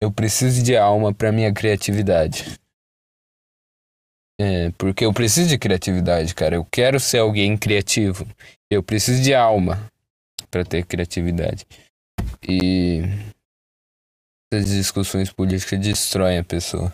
Eu 0.00 0.10
preciso 0.10 0.62
de 0.62 0.74
alma 0.74 1.12
para 1.12 1.32
minha 1.32 1.52
criatividade. 1.52 2.58
É, 4.40 4.70
porque 4.78 5.04
eu 5.04 5.12
preciso 5.12 5.50
de 5.50 5.58
criatividade, 5.58 6.34
cara. 6.34 6.54
Eu 6.56 6.64
quero 6.64 6.98
ser 6.98 7.18
alguém 7.18 7.58
criativo. 7.58 8.26
Eu 8.70 8.82
preciso 8.82 9.22
de 9.22 9.34
alma 9.34 9.90
para 10.56 10.64
ter 10.64 10.86
criatividade. 10.86 11.66
E 12.48 13.02
essas 14.50 14.70
discussões 14.70 15.30
políticas 15.30 15.78
destroem 15.78 16.38
a 16.38 16.44
pessoa. 16.44 16.90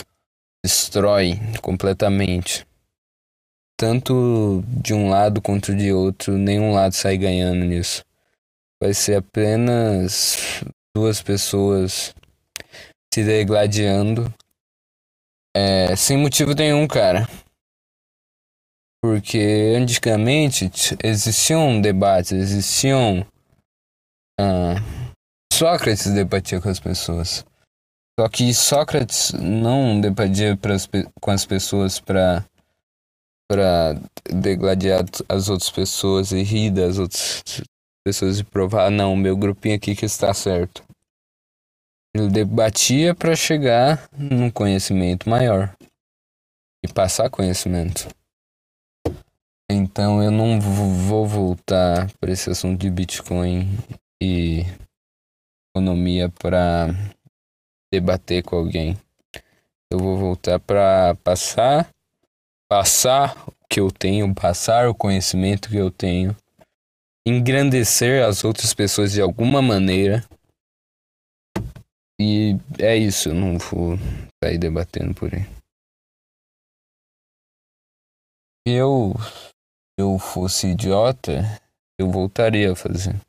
Destrói 0.64 1.38
completamente. 1.61 2.66
Tanto 3.79 4.64
de 4.66 4.92
um 4.92 5.09
lado 5.09 5.40
quanto 5.40 5.75
de 5.75 5.92
outro, 5.92 6.37
nenhum 6.37 6.72
lado 6.72 6.92
sai 6.92 7.16
ganhando 7.16 7.64
nisso. 7.64 8.05
Vai 8.83 8.94
ser 8.94 9.16
apenas 9.16 10.64
duas 10.96 11.22
pessoas 11.22 12.12
se 13.14 13.22
degladiando 13.22 14.33
é, 15.55 15.94
sem 15.94 16.16
motivo 16.16 16.53
nenhum, 16.55 16.87
cara. 16.88 17.29
Porque 19.01 19.75
antigamente 19.77 20.70
existiam 21.03 21.81
debates, 21.81 22.33
existiam. 22.33 23.27
Ah, 24.40 24.74
Sócrates 25.52 26.12
debatia 26.12 26.60
com 26.60 26.68
as 26.68 26.80
pessoas. 26.80 27.44
Só 28.18 28.28
que 28.28 28.52
Sócrates 28.52 29.32
não 29.32 30.00
debatia 30.00 30.56
pras, 30.56 30.88
com 31.20 31.30
as 31.30 31.46
pessoas 31.46 32.00
para 32.00 32.44
para 33.50 34.00
degladiar 34.30 35.04
as 35.28 35.50
outras 35.50 35.70
pessoas 35.70 36.32
e 36.32 36.42
rir 36.42 36.70
das 36.70 36.98
outras 36.98 37.42
pessoas 38.02 38.38
e 38.38 38.44
provar, 38.44 38.90
não, 38.90 39.14
meu 39.14 39.36
grupinho 39.36 39.76
aqui 39.76 39.94
que 39.94 40.06
está 40.06 40.32
certo. 40.32 40.82
Ele 42.14 42.28
debatia 42.28 43.14
para 43.14 43.36
chegar 43.36 44.08
num 44.16 44.50
conhecimento 44.50 45.28
maior 45.28 45.74
e 46.82 46.92
passar 46.92 47.28
conhecimento. 47.28 48.08
Então 49.70 50.22
eu 50.22 50.30
não 50.30 50.58
vou 50.60 51.26
voltar 51.26 52.10
para 52.20 52.32
esse 52.32 52.50
assunto 52.50 52.80
de 52.80 52.90
Bitcoin 52.90 53.68
e 54.22 54.64
economia 55.74 56.28
para 56.28 56.88
debater 57.92 58.44
com 58.44 58.54
alguém. 58.54 58.96
Eu 59.90 59.98
vou 59.98 60.16
voltar 60.16 60.61
para 60.61 61.16
passar 61.16 61.90
passar 62.72 63.37
o 63.46 63.52
que 63.68 63.80
eu 63.80 63.90
tenho, 63.90 64.35
passar 64.35 64.88
o 64.88 64.94
conhecimento 64.94 65.68
que 65.68 65.76
eu 65.76 65.90
tenho, 65.90 66.35
engrandecer 67.26 68.24
as 68.24 68.44
outras 68.44 68.72
pessoas 68.72 69.12
de 69.12 69.20
alguma 69.20 69.61
maneira. 69.61 70.24
E 72.18 72.56
é 72.78 72.96
isso, 72.96 73.28
eu 73.28 73.35
não 73.35 73.58
vou 73.58 73.98
sair 74.42 74.56
debatendo 74.56 75.12
por 75.12 75.35
aí. 75.35 75.42
Se 78.66 78.72
eu, 78.74 79.12
eu 79.98 80.18
fosse 80.18 80.68
idiota, 80.68 81.42
eu 82.00 82.11
voltaria 82.11 82.72
a 82.72 82.76
fazer. 82.76 83.20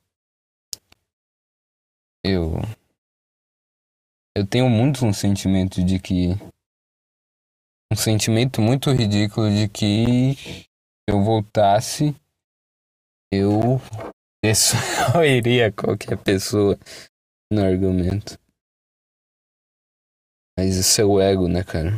Eu. 2.25 2.53
Eu 4.35 4.47
tenho 4.47 4.69
muito 4.69 5.05
um 5.05 5.13
sentimento 5.13 5.83
de 5.83 5.99
que 5.99 6.29
um 7.91 7.95
sentimento 7.95 8.61
muito 8.61 8.89
ridículo 8.91 9.49
de 9.49 9.67
que 9.67 10.33
se 10.35 10.65
eu 11.07 11.21
voltasse, 11.21 12.15
eu 13.31 13.77
destruiria 14.43 15.71
qualquer 15.71 16.17
pessoa 16.17 16.79
no 17.51 17.61
argumento. 17.63 18.39
Mas 20.57 20.75
isso 20.75 21.01
é 21.01 21.05
o 21.05 21.19
ego, 21.19 21.47
né, 21.47 21.63
cara? 21.63 21.91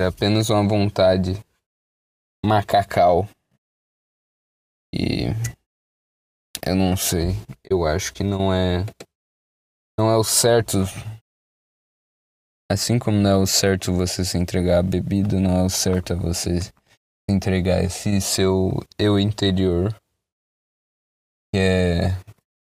É 0.00 0.06
apenas 0.06 0.50
uma 0.50 0.68
vontade 0.68 1.32
macacal. 2.44 3.26
E 4.92 5.28
eu 6.66 6.74
não 6.74 6.96
sei. 6.96 7.34
Eu 7.68 7.86
acho 7.86 8.12
que 8.12 8.22
não 8.22 8.52
é. 8.52 8.84
Não 9.98 10.10
é 10.10 10.16
o 10.16 10.24
certo 10.24 10.78
Assim 12.70 12.98
como 12.98 13.18
não 13.18 13.30
é 13.30 13.36
o 13.36 13.46
certo 13.46 13.92
você 13.92 14.24
se 14.24 14.38
entregar 14.38 14.78
a 14.78 14.82
bebida, 14.82 15.38
não 15.38 15.58
é 15.58 15.62
o 15.62 15.68
certo 15.68 16.16
você 16.16 16.60
se 16.62 16.72
entregar 17.28 17.84
esse 17.84 18.20
seu 18.22 18.82
eu 18.98 19.18
interior. 19.18 19.94
Que 21.52 21.60
é, 21.60 22.06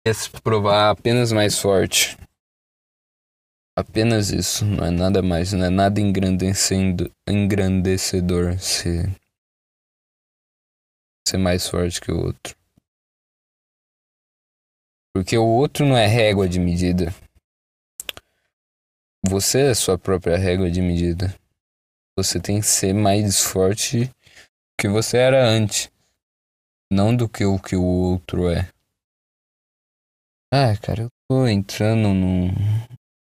é 0.06 0.12
se 0.12 0.30
provar 0.30 0.90
apenas 0.90 1.30
mais 1.32 1.58
forte. 1.58 2.16
Apenas 3.76 4.30
isso, 4.30 4.64
não 4.64 4.86
é 4.86 4.90
nada 4.90 5.20
mais, 5.20 5.52
não 5.52 5.66
é 5.66 5.70
nada 5.70 6.00
engrandecendo, 6.00 7.10
engrandecedor 7.28 8.58
ser, 8.58 9.14
ser 11.28 11.38
mais 11.38 11.68
forte 11.68 12.00
que 12.00 12.10
o 12.10 12.24
outro. 12.24 12.56
Porque 15.14 15.38
o 15.38 15.46
outro 15.46 15.86
não 15.86 15.96
é 15.96 16.08
régua 16.08 16.48
de 16.48 16.58
medida. 16.58 17.14
Você 19.24 19.70
é 19.70 19.74
sua 19.74 19.96
própria 19.96 20.36
régua 20.36 20.68
de 20.68 20.82
medida. 20.82 21.32
Você 22.18 22.40
tem 22.40 22.60
que 22.60 22.66
ser 22.66 22.92
mais 22.92 23.40
forte 23.40 24.06
do 24.06 24.12
que 24.78 24.88
você 24.88 25.18
era 25.18 25.46
antes. 25.46 25.88
Não 26.92 27.14
do 27.14 27.28
que 27.28 27.44
o 27.44 27.58
que 27.60 27.76
o 27.76 27.84
outro 27.84 28.50
é. 28.50 28.68
Ah, 30.52 30.76
cara, 30.76 31.02
eu 31.02 31.08
tô 31.28 31.46
entrando 31.46 32.12
num 32.12 32.48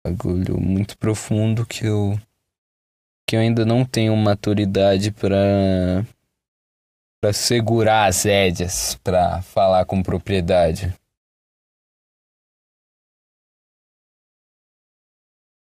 bagulho 0.04 0.58
muito 0.58 0.96
profundo 0.96 1.66
que 1.66 1.86
eu. 1.86 2.18
que 3.28 3.36
eu 3.36 3.40
ainda 3.40 3.64
não 3.66 3.84
tenho 3.84 4.16
maturidade 4.16 5.12
para 5.12 6.04
para 7.22 7.32
segurar 7.32 8.06
as 8.06 8.24
rédeas, 8.24 8.96
para 8.96 9.40
falar 9.42 9.84
com 9.84 10.02
propriedade. 10.02 10.92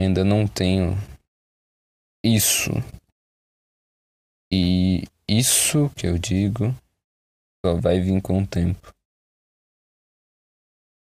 Ainda 0.05 0.25
não 0.25 0.47
tenho 0.47 0.97
isso. 2.25 2.71
E 4.53 5.05
isso 5.29 5.91
que 5.97 6.07
eu 6.07 6.19
digo 6.19 6.75
só 7.65 7.75
vai 7.75 8.01
vir 8.01 8.21
com 8.23 8.43
o 8.43 8.47
tempo. 8.47 8.93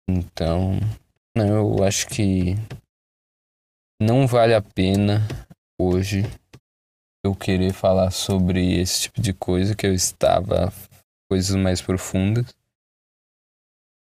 Então, 0.09 0.79
eu 1.35 1.83
acho 1.83 2.07
que 2.07 2.55
não 4.01 4.25
vale 4.25 4.53
a 4.53 4.61
pena 4.61 5.27
hoje 5.79 6.23
eu 7.25 7.35
querer 7.35 7.73
falar 7.73 8.11
sobre 8.11 8.79
esse 8.79 9.01
tipo 9.01 9.21
de 9.21 9.33
coisa 9.33 9.75
que 9.75 9.85
eu 9.85 9.93
estava 9.93 10.71
coisas 11.29 11.55
mais 11.55 11.81
profundas, 11.81 12.55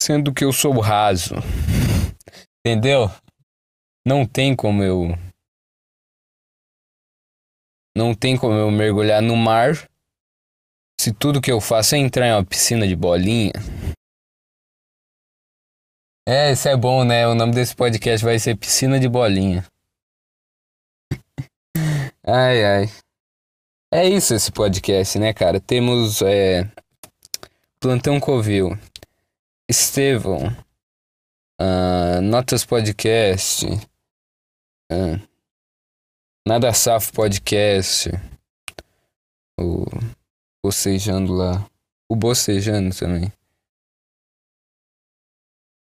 sendo 0.02 0.34
que 0.34 0.44
eu 0.44 0.54
sou 0.54 0.80
raso. 0.80 1.36
Entendeu? 2.62 3.10
Não 4.08 4.26
tem 4.26 4.56
como 4.56 4.84
eu. 4.84 5.10
Não 7.98 8.14
tem 8.14 8.38
como 8.38 8.54
eu 8.54 8.70
mergulhar 8.70 9.22
no 9.22 9.36
mar 9.36 9.74
se 11.00 11.14
tudo 11.14 11.42
que 11.42 11.52
eu 11.52 11.60
faço 11.60 11.96
é 11.96 11.98
entrar 11.98 12.28
em 12.28 12.32
uma 12.34 12.46
piscina 12.46 12.88
de 12.88 12.96
bolinha. 12.96 13.54
É, 16.28 16.52
isso 16.52 16.68
é 16.68 16.76
bom, 16.76 17.04
né? 17.04 17.28
O 17.28 17.36
nome 17.36 17.54
desse 17.54 17.76
podcast 17.76 18.26
vai 18.26 18.40
ser 18.40 18.58
Piscina 18.58 19.00
de 19.00 19.08
Bolinha. 19.08 19.64
ai, 22.26 22.66
ai. 22.66 22.86
É 23.94 24.10
isso 24.10 24.34
esse 24.34 24.52
podcast, 24.52 25.20
né, 25.20 25.34
cara? 25.34 25.60
Temos 25.60 26.24
é, 26.24 26.68
Plantão 27.80 28.20
Covil, 28.20 28.76
Estevão, 29.70 30.48
uh, 31.62 32.22
Notas 32.24 32.66
Podcast, 32.66 33.68
é. 34.92 35.20
Nada 36.48 36.72
Safo 36.74 37.12
Podcast. 37.12 38.12
O 39.60 39.86
Bocejando 40.64 41.34
lá. 41.34 41.66
O 42.10 42.16
Bocejando 42.16 42.96
também. 42.96 43.32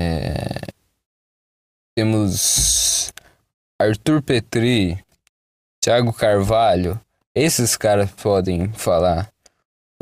É... 0.01 0.73
Temos 1.95 3.13
Arthur 3.79 4.21
Petri, 4.21 5.03
Thiago 5.83 6.13
Carvalho. 6.13 6.99
Esses 7.35 7.75
caras 7.75 8.09
podem 8.11 8.71
falar 8.73 9.31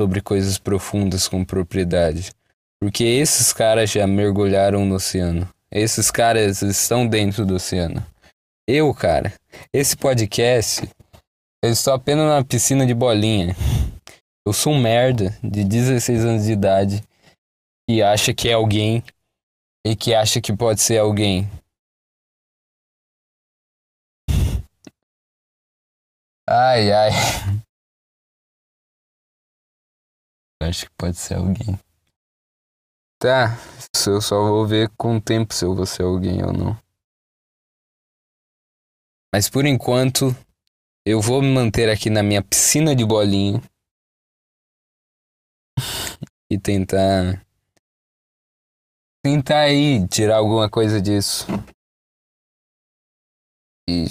sobre 0.00 0.20
coisas 0.20 0.58
profundas 0.58 1.26
com 1.26 1.44
propriedade. 1.44 2.30
Porque 2.80 3.04
esses 3.04 3.52
caras 3.52 3.90
já 3.90 4.06
mergulharam 4.06 4.84
no 4.84 4.94
oceano. 4.94 5.48
Esses 5.70 6.10
caras 6.10 6.62
estão 6.62 7.06
dentro 7.06 7.44
do 7.44 7.54
oceano. 7.54 8.04
Eu, 8.68 8.94
cara, 8.94 9.34
esse 9.72 9.96
podcast, 9.96 10.82
eu 11.64 11.70
estou 11.70 11.92
apenas 11.92 12.28
na 12.28 12.44
piscina 12.44 12.86
de 12.86 12.94
bolinha. 12.94 13.56
Eu 14.46 14.52
sou 14.52 14.72
um 14.72 14.80
merda 14.80 15.30
de 15.42 15.64
16 15.64 16.24
anos 16.24 16.44
de 16.44 16.52
idade 16.52 17.02
que 17.88 18.00
acha 18.00 18.32
que 18.32 18.48
é 18.48 18.52
alguém 18.52 19.02
e 19.84 19.96
que 19.96 20.14
acha 20.14 20.40
que 20.40 20.56
pode 20.56 20.80
ser 20.80 20.98
alguém. 20.98 21.48
Ai, 26.48 26.92
ai. 26.92 27.10
Acho 30.62 30.86
que 30.86 30.92
pode 30.96 31.16
ser 31.16 31.34
alguém. 31.34 31.78
Tá, 33.20 33.56
eu 34.06 34.20
só 34.20 34.40
vou 34.42 34.66
ver 34.66 34.88
com 34.96 35.16
o 35.16 35.20
tempo 35.20 35.52
se 35.52 35.64
eu 35.64 35.74
vou 35.74 35.86
ser 35.86 36.02
alguém 36.02 36.44
ou 36.44 36.52
não. 36.52 36.81
Mas 39.34 39.48
por 39.48 39.64
enquanto, 39.64 40.36
eu 41.06 41.20
vou 41.20 41.40
me 41.40 41.48
manter 41.48 41.88
aqui 41.88 42.10
na 42.10 42.22
minha 42.22 42.42
piscina 42.42 42.94
de 42.94 43.04
bolinha. 43.04 43.62
e 46.52 46.58
tentar. 46.58 47.44
Tentar 49.24 49.60
aí 49.60 50.06
tirar 50.08 50.36
alguma 50.36 50.68
coisa 50.68 51.00
disso. 51.00 51.46
E 53.88 54.06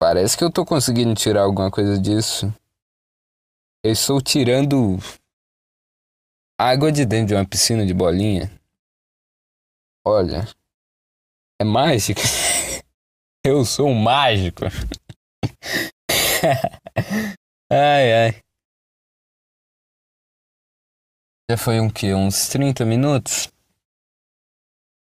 parece 0.00 0.36
que 0.36 0.44
eu 0.44 0.50
tô 0.50 0.64
conseguindo 0.64 1.14
tirar 1.14 1.42
alguma 1.42 1.70
coisa 1.70 2.00
disso. 2.00 2.46
Eu 3.84 3.92
estou 3.92 4.20
tirando 4.22 4.96
água 6.58 6.90
de 6.90 7.04
dentro 7.04 7.28
de 7.28 7.34
uma 7.34 7.46
piscina 7.46 7.84
de 7.84 7.92
bolinha. 7.92 8.50
Olha, 10.04 10.48
é 11.60 11.64
mágica. 11.64 12.22
Eu 13.48 13.64
sou 13.64 13.86
um 13.86 13.94
mágico. 13.94 14.64
ai, 17.70 18.12
ai. 18.12 18.42
Já 21.48 21.56
foi 21.56 21.78
um 21.78 21.88
que? 21.88 22.12
Uns 22.12 22.48
30 22.48 22.84
minutos? 22.84 23.46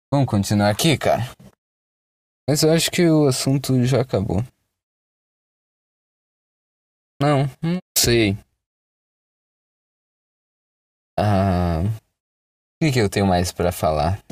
Vamos 0.10 0.30
continuar 0.30 0.70
aqui, 0.70 0.98
cara? 0.98 1.24
Mas 2.50 2.64
eu 2.64 2.72
acho 2.72 2.90
que 2.90 3.10
o 3.10 3.28
assunto 3.28 3.84
já 3.84 4.00
acabou. 4.00 4.42
Não, 7.22 7.44
não 7.62 7.80
sei. 7.98 8.38
Ah, 11.20 11.82
o 11.84 11.90
que, 12.82 12.94
que 12.94 13.00
eu 13.00 13.10
tenho 13.10 13.28
mais 13.28 13.52
para 13.52 13.74
falar? 13.74 14.24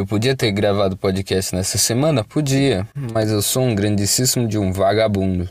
Eu 0.00 0.06
podia 0.06 0.34
ter 0.34 0.50
gravado 0.50 0.96
podcast 0.96 1.54
nessa 1.54 1.76
semana? 1.76 2.24
Podia, 2.24 2.88
mas 3.12 3.30
eu 3.30 3.42
sou 3.42 3.64
um 3.64 3.74
grandíssimo 3.74 4.48
de 4.48 4.56
um 4.56 4.72
vagabundo. 4.72 5.44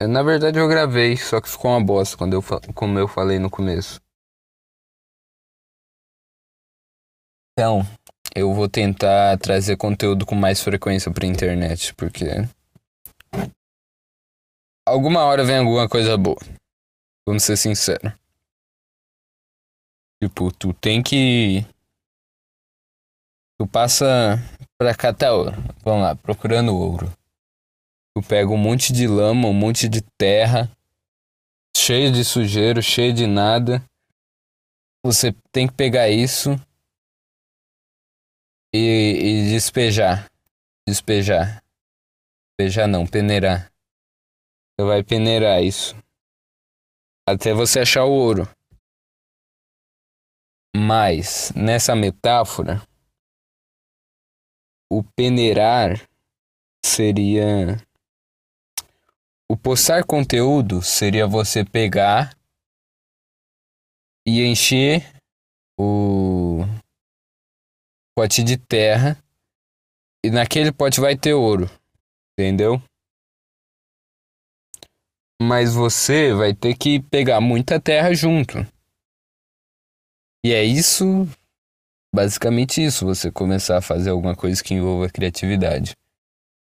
Na 0.00 0.22
verdade 0.22 0.60
eu 0.60 0.68
gravei, 0.68 1.16
só 1.16 1.40
que 1.40 1.48
ficou 1.48 1.72
uma 1.72 1.84
bosta 1.84 2.16
quando 2.16 2.34
eu, 2.34 2.42
como 2.76 2.96
eu 2.96 3.08
falei 3.08 3.40
no 3.40 3.50
começo. 3.50 4.00
Então, 7.58 7.82
eu 8.36 8.54
vou 8.54 8.68
tentar 8.68 9.36
trazer 9.38 9.76
conteúdo 9.76 10.24
com 10.24 10.36
mais 10.36 10.62
frequência 10.62 11.12
pra 11.12 11.26
internet, 11.26 11.92
porque. 11.92 12.26
Alguma 14.86 15.24
hora 15.24 15.44
vem 15.44 15.58
alguma 15.58 15.88
coisa 15.88 16.16
boa. 16.16 16.38
Vamos 17.26 17.42
ser 17.42 17.56
sinceros. 17.56 18.12
Tipo, 20.22 20.52
tu 20.52 20.72
tem 20.72 21.02
que. 21.02 21.66
Tu 23.58 23.66
passa 23.66 24.38
pra 24.78 24.94
catar 24.94 25.32
ouro. 25.32 25.56
Vamos 25.82 26.02
lá, 26.02 26.14
procurando 26.14 26.76
ouro. 26.76 27.10
Tu 28.14 28.22
pega 28.22 28.50
um 28.50 28.56
monte 28.56 28.92
de 28.92 29.06
lama, 29.06 29.48
um 29.48 29.54
monte 29.54 29.88
de 29.88 30.02
terra, 30.18 30.70
cheio 31.76 32.12
de 32.12 32.24
sujeiro, 32.24 32.82
cheio 32.82 33.12
de 33.12 33.26
nada. 33.26 33.82
Você 35.04 35.32
tem 35.52 35.66
que 35.66 35.74
pegar 35.74 36.08
isso 36.08 36.50
e, 38.74 38.78
e 38.78 39.50
despejar. 39.50 40.28
Despejar. 40.86 41.62
Despejar 42.58 42.86
não, 42.86 43.06
peneirar. 43.06 43.70
Você 44.78 44.86
vai 44.86 45.02
peneirar 45.02 45.62
isso 45.62 45.96
até 47.28 47.52
você 47.52 47.80
achar 47.80 48.04
o 48.04 48.12
ouro. 48.12 48.48
Mas 50.76 51.52
nessa 51.56 51.96
metáfora, 51.96 52.86
o 54.90 55.02
peneirar 55.02 56.08
seria 56.84 57.76
o 59.48 59.56
postar 59.56 60.04
conteúdo 60.04 60.82
seria 60.82 61.26
você 61.26 61.64
pegar 61.64 62.36
e 64.26 64.42
encher 64.42 65.14
o 65.78 66.64
pote 68.16 68.42
de 68.42 68.56
terra 68.56 69.16
e 70.24 70.30
naquele 70.30 70.72
pote 70.72 71.00
vai 71.00 71.16
ter 71.16 71.34
ouro, 71.34 71.70
entendeu? 72.32 72.82
Mas 75.40 75.74
você 75.74 76.34
vai 76.34 76.52
ter 76.52 76.76
que 76.76 77.00
pegar 77.00 77.40
muita 77.40 77.80
terra 77.80 78.12
junto. 78.14 78.58
E 80.44 80.52
é 80.52 80.64
isso, 80.64 81.28
basicamente 82.16 82.82
isso, 82.82 83.04
você 83.04 83.30
começar 83.30 83.76
a 83.76 83.82
fazer 83.82 84.08
alguma 84.08 84.34
coisa 84.34 84.64
que 84.64 84.72
envolva 84.72 85.10
criatividade. 85.10 85.94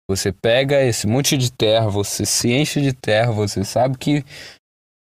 Você 0.08 0.32
pega 0.32 0.82
esse 0.82 1.06
monte 1.06 1.36
de 1.36 1.52
terra, 1.52 1.90
você 1.90 2.24
se 2.24 2.50
enche 2.50 2.80
de 2.80 2.94
terra, 2.94 3.32
você 3.32 3.62
sabe 3.62 3.98
que 3.98 4.24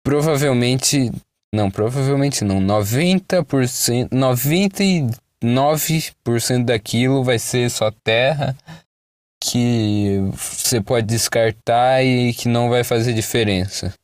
provavelmente, 0.04 1.12
não, 1.54 1.70
provavelmente 1.70 2.42
não, 2.44 2.60
90%, 2.60 4.08
99% 4.10 6.64
daquilo 6.64 7.22
vai 7.22 7.38
ser 7.38 7.70
só 7.70 7.92
terra 7.92 8.56
que 9.40 10.18
você 10.32 10.80
pode 10.80 11.06
descartar 11.06 12.02
e 12.02 12.34
que 12.34 12.48
não 12.48 12.68
vai 12.68 12.82
fazer 12.82 13.12
diferença. 13.12 13.94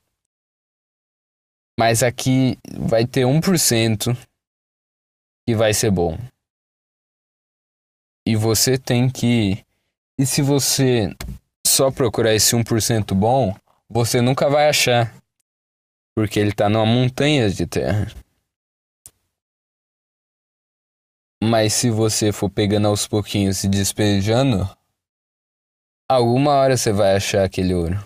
Mas 1.79 2.03
aqui 2.05 2.57
vai 2.79 3.05
ter 3.05 3.23
1% 3.23 4.17
que 5.51 5.55
vai 5.57 5.75
ser 5.75 5.91
bom. 5.91 6.17
E 8.27 8.37
você 8.37 8.79
tem 8.79 9.11
que. 9.11 9.65
E 10.19 10.25
se 10.25 10.43
você 10.43 11.13
só 11.67 11.91
procurar 11.91 12.35
esse 12.35 12.55
1% 12.55 13.15
bom, 13.15 13.57
você 13.89 14.21
nunca 14.21 14.49
vai 14.49 14.69
achar. 14.69 15.13
Porque 16.15 16.39
ele 16.39 16.51
está 16.51 16.69
numa 16.69 16.87
montanha 16.87 17.51
de 17.51 17.67
terra. 17.67 18.07
Mas 21.43 21.73
se 21.73 21.91
você 21.91 22.31
for 22.31 22.49
pegando 22.49 22.87
aos 22.87 23.09
pouquinhos 23.09 23.65
e 23.65 23.69
despejando, 23.69 24.69
Alguma 26.09 26.55
hora 26.55 26.77
você 26.77 26.93
vai 26.93 27.15
achar 27.15 27.45
aquele 27.45 27.73
ouro. 27.73 28.05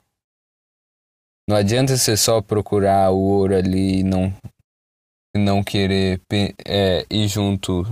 Não 1.49 1.57
adianta 1.57 1.97
você 1.97 2.19
só 2.19 2.43
procurar 2.43 3.11
o 3.11 3.19
ouro 3.19 3.57
ali 3.57 4.01
e 4.01 4.05
não, 4.05 4.31
não 5.37 5.63
querer 5.63 6.21
é, 6.67 7.05
ir 7.11 7.29
junto. 7.29 7.83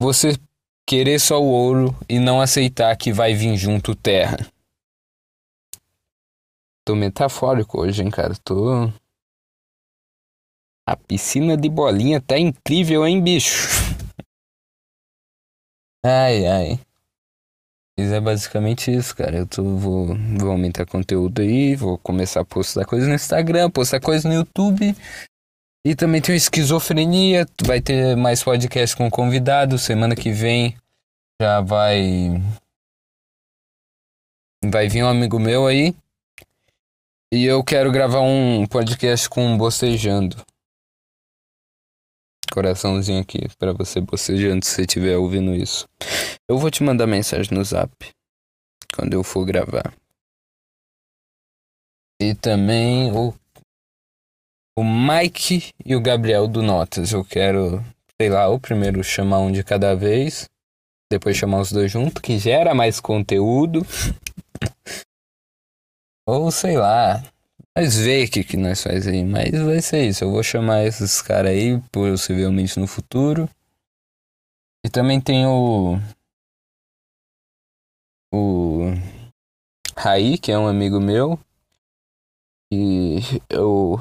Você 0.00 0.36
querer 0.86 1.18
só 1.18 1.40
o 1.40 1.46
ouro 1.46 1.96
e 2.08 2.18
não 2.18 2.40
aceitar 2.40 2.96
que 2.96 3.12
vai 3.12 3.34
vir 3.34 3.56
junto 3.56 3.94
terra. 3.94 4.36
Tô 6.84 6.94
metafórico 6.94 7.80
hoje, 7.80 8.02
hein, 8.02 8.10
cara. 8.10 8.34
Tô. 8.44 8.92
A 10.86 10.96
piscina 10.96 11.56
de 11.56 11.68
bolinha 11.68 12.20
tá 12.20 12.38
incrível, 12.38 13.06
hein, 13.06 13.22
bicho? 13.22 13.68
Ai, 16.04 16.44
ai. 16.46 16.80
Mas 18.02 18.10
é 18.10 18.20
basicamente 18.20 18.92
isso, 18.92 19.14
cara. 19.14 19.36
Eu 19.36 19.46
tô, 19.46 19.62
vou, 19.62 20.08
vou 20.36 20.50
aumentar 20.50 20.84
conteúdo 20.84 21.40
aí, 21.40 21.76
vou 21.76 21.96
começar 21.96 22.40
a 22.40 22.44
postar 22.44 22.84
coisa 22.84 23.06
no 23.06 23.14
Instagram, 23.14 23.70
postar 23.70 24.00
coisa 24.00 24.28
no 24.28 24.34
YouTube. 24.34 24.96
E 25.86 25.94
também 25.94 26.20
tem 26.20 26.34
Esquizofrenia, 26.34 27.46
vai 27.64 27.80
ter 27.80 28.16
mais 28.16 28.42
podcast 28.42 28.96
com 28.96 29.08
convidado. 29.08 29.78
Semana 29.78 30.16
que 30.16 30.32
vem 30.32 30.76
já 31.40 31.60
vai. 31.60 32.42
Vai 34.64 34.88
vir 34.88 35.04
um 35.04 35.08
amigo 35.08 35.38
meu 35.38 35.68
aí. 35.68 35.94
E 37.32 37.44
eu 37.44 37.62
quero 37.62 37.92
gravar 37.92 38.20
um 38.20 38.66
podcast 38.66 39.28
com 39.28 39.56
bocejando. 39.56 40.44
Coraçãozinho 42.52 43.18
aqui 43.18 43.48
para 43.58 43.72
você 43.72 43.98
bocejando 43.98 44.62
se 44.62 44.72
você 44.72 44.82
estiver 44.82 45.16
ouvindo 45.16 45.54
isso. 45.54 45.88
Eu 46.46 46.58
vou 46.58 46.70
te 46.70 46.82
mandar 46.82 47.06
mensagem 47.06 47.56
no 47.56 47.64
zap 47.64 47.90
quando 48.94 49.14
eu 49.14 49.24
for 49.24 49.46
gravar. 49.46 49.94
E 52.20 52.34
também 52.34 53.10
o, 53.10 53.32
o 54.78 54.84
Mike 54.84 55.72
e 55.82 55.96
o 55.96 56.00
Gabriel 56.02 56.46
do 56.46 56.60
Notas. 56.60 57.12
Eu 57.12 57.24
quero, 57.24 57.82
sei 58.20 58.28
lá, 58.28 58.50
o 58.50 58.60
primeiro 58.60 59.02
chamar 59.02 59.38
um 59.38 59.50
de 59.50 59.64
cada 59.64 59.96
vez, 59.96 60.46
depois 61.10 61.38
chamar 61.38 61.62
os 61.62 61.72
dois 61.72 61.90
juntos, 61.90 62.20
que 62.20 62.38
gera 62.38 62.74
mais 62.74 63.00
conteúdo. 63.00 63.80
Ou 66.28 66.50
sei 66.50 66.76
lá, 66.76 67.24
mas 67.76 67.96
vê 67.96 68.24
o 68.24 68.30
que, 68.30 68.44
que 68.44 68.56
nós 68.56 68.82
faz 68.82 69.06
aí. 69.06 69.24
Mas 69.24 69.50
vai 69.62 69.80
ser 69.80 70.06
isso. 70.06 70.24
Eu 70.24 70.30
vou 70.30 70.42
chamar 70.42 70.84
esses 70.84 71.22
caras 71.22 71.52
aí, 71.52 71.80
possivelmente 71.90 72.78
no 72.78 72.86
futuro. 72.86 73.48
E 74.84 74.90
também 74.90 75.20
tem 75.20 75.46
o 75.46 75.96
o 78.34 78.90
Raí, 79.96 80.38
que 80.38 80.50
é 80.50 80.58
um 80.58 80.66
amigo 80.66 81.00
meu. 81.00 81.38
E 82.72 83.18
eu 83.50 83.96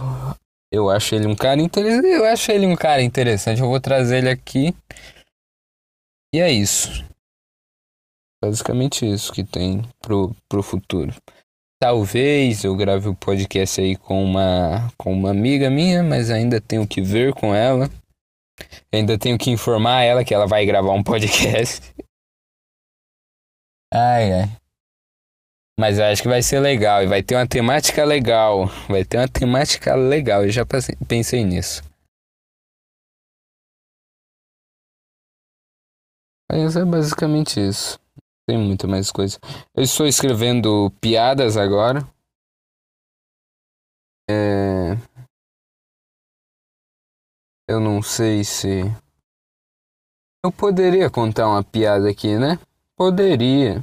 eu 0.72 0.90
acho 0.90 1.16
ele 1.16 1.28
um 1.28 1.36
cara 1.36 1.62
interessante. 1.62 2.08
Eu 2.08 2.26
acho 2.26 2.52
ele 2.52 2.66
um 2.66 2.76
cara 2.76 3.02
interessante. 3.02 3.62
Eu 3.62 3.68
vou 3.68 3.80
trazer 3.80 4.20
ele 4.20 4.30
aqui. 4.30 4.74
E 6.34 6.40
é 6.40 6.50
isso. 6.52 6.90
Basicamente 8.42 9.06
isso 9.06 9.32
que 9.32 9.44
tem 9.44 9.82
pro, 10.00 10.36
pro 10.50 10.64
futuro. 10.64 11.14
Talvez 11.82 12.64
eu 12.64 12.76
grave 12.76 13.08
o 13.08 13.12
um 13.12 13.16
podcast 13.16 13.82
aí 13.82 13.96
com 13.96 14.24
uma, 14.24 14.94
com 14.96 15.12
uma 15.12 15.32
amiga 15.32 15.68
minha, 15.68 16.04
mas 16.04 16.30
ainda 16.30 16.62
tenho 16.62 16.88
que 16.88 17.02
ver 17.02 17.34
com 17.34 17.56
ela. 17.56 17.90
Ainda 18.94 19.18
tenho 19.18 19.36
que 19.36 19.50
informar 19.50 20.04
ela 20.04 20.24
que 20.24 20.32
ela 20.32 20.46
vai 20.46 20.64
gravar 20.64 20.94
um 20.94 21.02
podcast. 21.02 21.82
Ai, 23.92 24.32
ai. 24.32 24.58
Mas 25.78 26.00
acho 26.00 26.22
que 26.22 26.30
vai 26.30 26.42
ser 26.42 26.62
legal 26.62 27.04
e 27.04 27.08
vai 27.08 27.22
ter 27.22 27.36
uma 27.36 27.46
temática 27.46 28.06
legal. 28.06 28.68
Vai 28.88 29.04
ter 29.04 29.18
uma 29.18 29.28
temática 29.28 29.96
legal. 29.96 30.46
Eu 30.46 30.50
já 30.50 30.64
pensei 31.06 31.44
nisso. 31.44 31.84
Mas 36.50 36.78
é 36.78 36.86
basicamente 36.86 37.60
isso. 37.60 38.01
Tem 38.52 38.58
muita 38.58 38.86
mais 38.86 39.10
coisa. 39.10 39.40
Eu 39.74 39.82
estou 39.82 40.06
escrevendo 40.06 40.92
piadas 41.00 41.56
agora. 41.56 42.02
É... 44.30 44.92
Eu 47.66 47.80
não 47.80 48.02
sei 48.02 48.44
se. 48.44 48.82
Eu 50.44 50.52
poderia 50.52 51.10
contar 51.10 51.48
uma 51.48 51.64
piada 51.64 52.10
aqui, 52.10 52.38
né? 52.38 52.60
Poderia. 52.98 53.82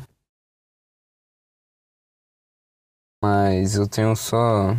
Mas 3.24 3.74
eu 3.74 3.88
tenho 3.88 4.14
só. 4.14 4.74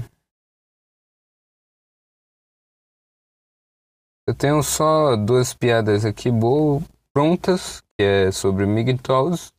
Eu 4.28 4.36
tenho 4.36 4.62
só 4.62 5.16
duas 5.16 5.52
piadas 5.52 6.06
aqui 6.06 6.30
boas, 6.30 6.84
prontas, 7.12 7.82
que 7.98 8.04
é 8.04 8.32
sobre 8.32 8.68
MGTOWs 8.68 9.52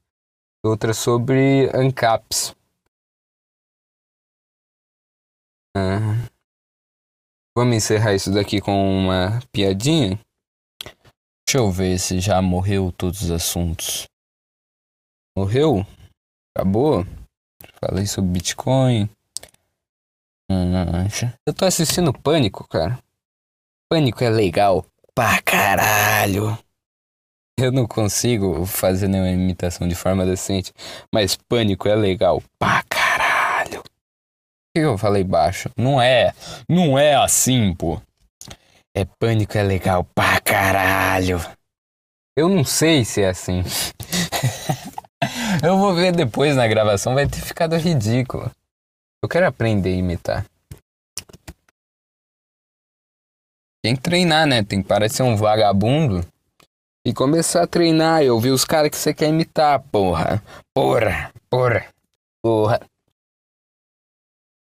outra 0.63 0.93
sobre 0.93 1.71
ANCAPs. 1.75 2.55
Ah, 5.77 6.29
vamos 7.57 7.77
encerrar 7.77 8.15
isso 8.15 8.33
daqui 8.33 8.61
com 8.61 8.73
uma 8.73 9.41
piadinha? 9.53 10.19
Deixa 11.47 11.59
eu 11.59 11.71
ver 11.71 11.99
se 11.99 12.21
já 12.21 12.41
morreu 12.43 12.93
todos 12.93 13.23
os 13.23 13.31
assuntos. 13.31 14.07
Morreu? 15.37 15.87
Acabou? 16.55 17.05
Falei 17.81 18.07
sobre 18.07 18.31
Bitcoin. 18.33 19.09
Eu 21.47 21.55
tô 21.55 21.65
assistindo 21.65 22.13
Pânico, 22.13 22.67
cara. 22.69 23.03
Pânico 23.89 24.23
é 24.25 24.31
legal 24.31 24.85
pra 25.15 25.41
caralho. 25.43 26.59
Eu 27.61 27.71
não 27.71 27.87
consigo 27.87 28.65
fazer 28.65 29.07
nenhuma 29.07 29.31
imitação 29.31 29.87
de 29.87 29.95
forma 29.95 30.25
decente, 30.25 30.73
mas 31.13 31.37
Pânico 31.37 31.89
é 31.89 31.95
legal 31.95 32.43
pra 32.59 32.83
caralho. 32.89 33.83
Por 33.83 34.73
que 34.75 34.81
eu 34.81 34.97
falei 34.97 35.23
baixo? 35.23 35.69
Não 35.77 36.01
é, 36.01 36.33
não 36.67 36.99
é 36.99 37.15
assim, 37.17 37.75
pô. 37.75 38.01
É 38.95 39.05
Pânico 39.05 39.59
é 39.59 39.63
legal 39.63 40.05
pra 40.15 40.41
caralho. 40.41 41.39
Eu 42.35 42.49
não 42.49 42.65
sei 42.65 43.05
se 43.05 43.21
é 43.21 43.29
assim. 43.29 43.63
Eu 45.63 45.77
vou 45.77 45.95
ver 45.95 46.13
depois 46.13 46.57
na 46.57 46.67
gravação, 46.67 47.15
vai 47.15 47.29
ter 47.29 47.41
ficado 47.41 47.77
ridículo. 47.77 48.51
Eu 49.23 49.29
quero 49.29 49.47
aprender 49.47 49.91
a 49.91 49.99
imitar. 49.99 50.47
Tem 53.83 53.95
que 53.95 54.01
treinar, 54.01 54.47
né? 54.47 54.63
Tem 54.63 54.83
que 54.83 55.09
ser 55.11 55.25
um 55.25 55.37
vagabundo 55.37 56.27
e 57.07 57.14
começar 57.14 57.62
a 57.62 57.66
treinar 57.66 58.22
e 58.22 58.30
ouvir 58.30 58.51
os 58.51 58.64
caras 58.64 58.90
que 58.90 58.96
você 58.96 59.14
quer 59.14 59.28
imitar, 59.28 59.82
porra. 59.90 60.42
Porra, 60.74 61.32
porra, 61.48 61.88
porra. 62.42 62.80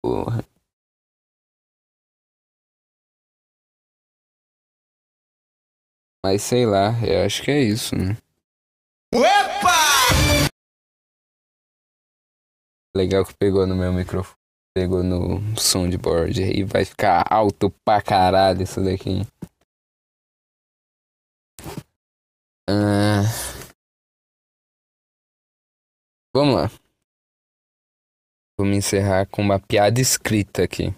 Porra. 0.01 0.43
Mas 6.25 6.41
sei 6.41 6.65
lá, 6.65 6.91
eu 7.05 7.25
acho 7.25 7.43
que 7.43 7.51
é 7.51 7.59
isso, 7.61 7.95
né? 7.95 8.17
Legal 12.95 13.25
que 13.25 13.33
pegou 13.35 13.65
no 13.65 13.75
meu 13.75 13.93
microfone. 13.93 14.37
Pegou 14.75 15.03
no 15.03 15.39
soundboard 15.59 16.41
e 16.41 16.63
vai 16.63 16.85
ficar 16.85 17.25
alto 17.29 17.71
pra 17.83 18.01
caralho 18.01 18.61
isso 18.61 18.83
daqui. 18.83 19.25
Uh... 22.69 23.25
Vamos 26.35 26.53
lá. 26.53 26.69
Vamos 28.59 28.77
encerrar 28.77 29.25
com 29.25 29.41
uma 29.41 29.59
piada 29.59 29.99
escrita 29.99 30.61
aqui. 30.63 30.93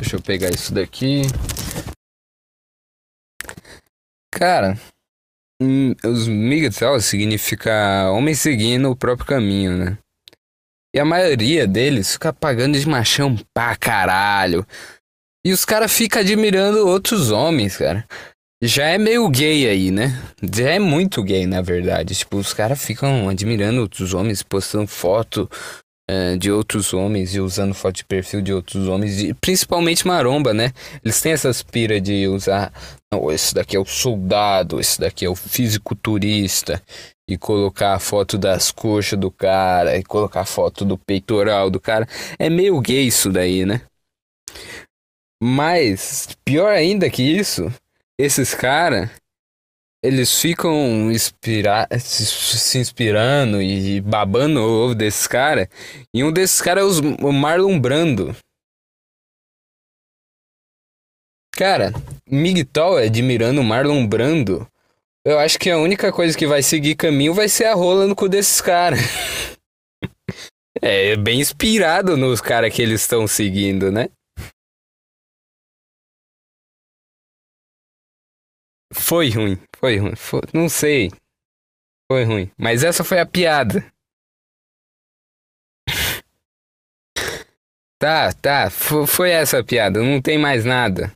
Deixa 0.00 0.16
eu 0.16 0.22
pegar 0.22 0.50
isso 0.50 0.74
daqui. 0.74 1.22
Cara, 4.34 4.74
hum, 5.62 5.94
os 6.04 6.26
MGTOW 6.26 7.00
significa 7.00 8.10
homem 8.10 8.34
seguindo 8.34 8.90
o 8.90 8.96
próprio 8.96 9.26
caminho, 9.26 9.76
né? 9.76 9.98
E 10.94 10.98
a 10.98 11.04
maioria 11.04 11.66
deles 11.66 12.12
fica 12.12 12.32
pagando 12.32 12.78
de 12.78 12.88
machão 12.88 13.36
pra 13.54 13.76
caralho. 13.76 14.66
E 15.44 15.52
os 15.52 15.64
caras 15.64 15.92
ficam 15.92 16.20
admirando 16.20 16.86
outros 16.86 17.30
homens, 17.30 17.76
cara. 17.76 18.04
Já 18.62 18.86
é 18.88 18.98
meio 18.98 19.26
gay 19.30 19.68
aí, 19.68 19.90
né? 19.90 20.20
Já 20.52 20.70
é 20.70 20.78
muito 20.78 21.22
gay, 21.22 21.46
na 21.46 21.62
verdade. 21.62 22.14
Tipo, 22.14 22.36
os 22.36 22.52
caras 22.52 22.84
ficam 22.84 23.28
admirando 23.28 23.80
outros 23.80 24.12
homens, 24.12 24.42
postando 24.42 24.86
foto 24.86 25.48
uh, 26.10 26.36
de 26.36 26.50
outros 26.50 26.92
homens 26.92 27.34
e 27.34 27.40
usando 27.40 27.72
foto 27.72 27.96
de 27.96 28.04
perfil 28.04 28.42
de 28.42 28.52
outros 28.52 28.86
homens, 28.86 29.22
e 29.22 29.32
principalmente 29.32 30.06
maromba, 30.06 30.52
né? 30.52 30.72
Eles 31.02 31.20
têm 31.22 31.32
essa 31.32 31.48
aspira 31.48 31.98
de 31.98 32.26
usar. 32.28 32.70
Não, 33.10 33.32
esse 33.32 33.54
daqui 33.54 33.76
é 33.76 33.80
o 33.80 33.86
soldado, 33.86 34.78
esse 34.78 35.00
daqui 35.00 35.24
é 35.24 35.30
o 35.30 35.34
fisiculturista, 35.34 36.82
e 37.30 37.38
colocar 37.38 37.94
a 37.94 37.98
foto 37.98 38.36
das 38.36 38.70
coxas 38.70 39.18
do 39.18 39.30
cara, 39.30 39.96
e 39.96 40.02
colocar 40.02 40.40
a 40.42 40.44
foto 40.44 40.84
do 40.84 40.98
peitoral 40.98 41.70
do 41.70 41.80
cara. 41.80 42.06
É 42.38 42.50
meio 42.50 42.80
gay 42.80 43.06
isso 43.06 43.30
daí, 43.30 43.64
né? 43.64 43.82
Mas, 45.42 46.36
pior 46.44 46.70
ainda 46.70 47.08
que 47.08 47.22
isso, 47.22 47.72
esses 48.18 48.54
caras 48.54 49.10
eles 50.02 50.40
ficam 50.40 51.10
inspira 51.12 51.86
se 51.98 52.78
inspirando 52.78 53.60
e 53.60 54.00
babando 54.00 54.60
o 54.60 54.84
ovo 54.84 54.94
desses 54.94 55.26
caras. 55.26 55.68
E 56.14 56.24
um 56.24 56.32
desses 56.32 56.60
caras 56.60 56.98
é 56.98 57.24
o 57.24 57.32
Marlon 57.32 57.78
Brando. 57.78 58.34
Cara, 61.54 61.92
Migtol 62.26 62.96
admirando 62.96 63.60
o 63.60 63.64
Marlon 63.64 64.06
Brando. 64.06 64.66
Eu 65.24 65.38
acho 65.38 65.58
que 65.58 65.68
a 65.68 65.76
única 65.76 66.10
coisa 66.10 66.36
que 66.36 66.46
vai 66.46 66.62
seguir 66.62 66.96
caminho 66.96 67.34
vai 67.34 67.48
ser 67.48 67.66
a 67.66 67.74
rola 67.74 68.06
no 68.06 68.16
cu 68.16 68.26
desses 68.26 68.60
caras. 68.60 69.00
é 70.80 71.14
bem 71.16 71.40
inspirado 71.40 72.16
nos 72.16 72.40
caras 72.40 72.74
que 72.74 72.80
eles 72.80 73.02
estão 73.02 73.26
seguindo, 73.26 73.92
né? 73.92 74.08
Foi 78.94 79.28
ruim, 79.30 79.58
foi 79.76 79.98
ruim. 79.98 80.16
Foi, 80.16 80.40
não 80.54 80.68
sei. 80.70 81.10
Foi 82.10 82.24
ruim. 82.24 82.50
Mas 82.58 82.82
essa 82.82 83.04
foi 83.04 83.20
a 83.20 83.26
piada. 83.26 83.84
Tá, 88.02 88.32
tá. 88.32 88.70
Foi 88.70 89.30
essa 89.30 89.58
a 89.58 89.62
piada. 89.64 90.02
Não 90.02 90.22
tem 90.22 90.38
mais 90.38 90.64
nada. 90.64 91.12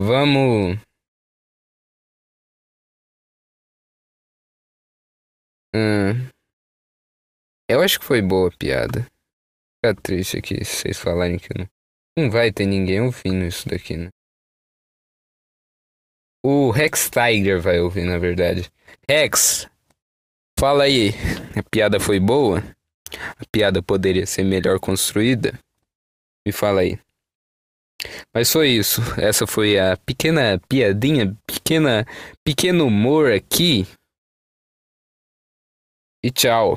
Vamos. 0.00 0.78
Hum. 5.76 6.30
Eu 7.68 7.82
acho 7.82 8.00
que 8.00 8.06
foi 8.06 8.22
boa 8.22 8.48
a 8.48 8.56
piada. 8.56 9.06
Fica 9.84 10.00
triste 10.02 10.38
aqui 10.38 10.64
se 10.64 10.76
vocês 10.76 10.98
falarem 10.98 11.38
que 11.38 11.50
não. 11.54 11.68
Não 12.16 12.30
vai 12.30 12.50
ter 12.50 12.64
ninguém 12.64 13.02
ouvindo 13.02 13.44
isso 13.44 13.68
daqui, 13.68 13.94
né? 13.94 14.08
O 16.42 16.70
Rex 16.70 17.10
Tiger 17.10 17.60
vai 17.60 17.78
ouvir, 17.78 18.04
na 18.04 18.16
verdade. 18.16 18.70
Rex, 19.06 19.68
fala 20.58 20.84
aí. 20.84 21.10
A 21.54 21.62
piada 21.70 22.00
foi 22.00 22.18
boa? 22.18 22.62
A 23.38 23.44
piada 23.52 23.82
poderia 23.82 24.24
ser 24.24 24.44
melhor 24.44 24.80
construída? 24.80 25.58
Me 26.46 26.52
fala 26.52 26.80
aí. 26.80 26.98
Mas 28.34 28.50
foi 28.50 28.70
isso. 28.70 29.02
Essa 29.20 29.46
foi 29.46 29.78
a 29.78 29.94
pequena 29.98 30.58
piadinha, 30.68 31.36
pequena, 31.46 32.06
pequeno 32.42 32.86
humor 32.86 33.30
aqui. 33.30 33.86
E 36.26 36.30
tchau. 36.32 36.76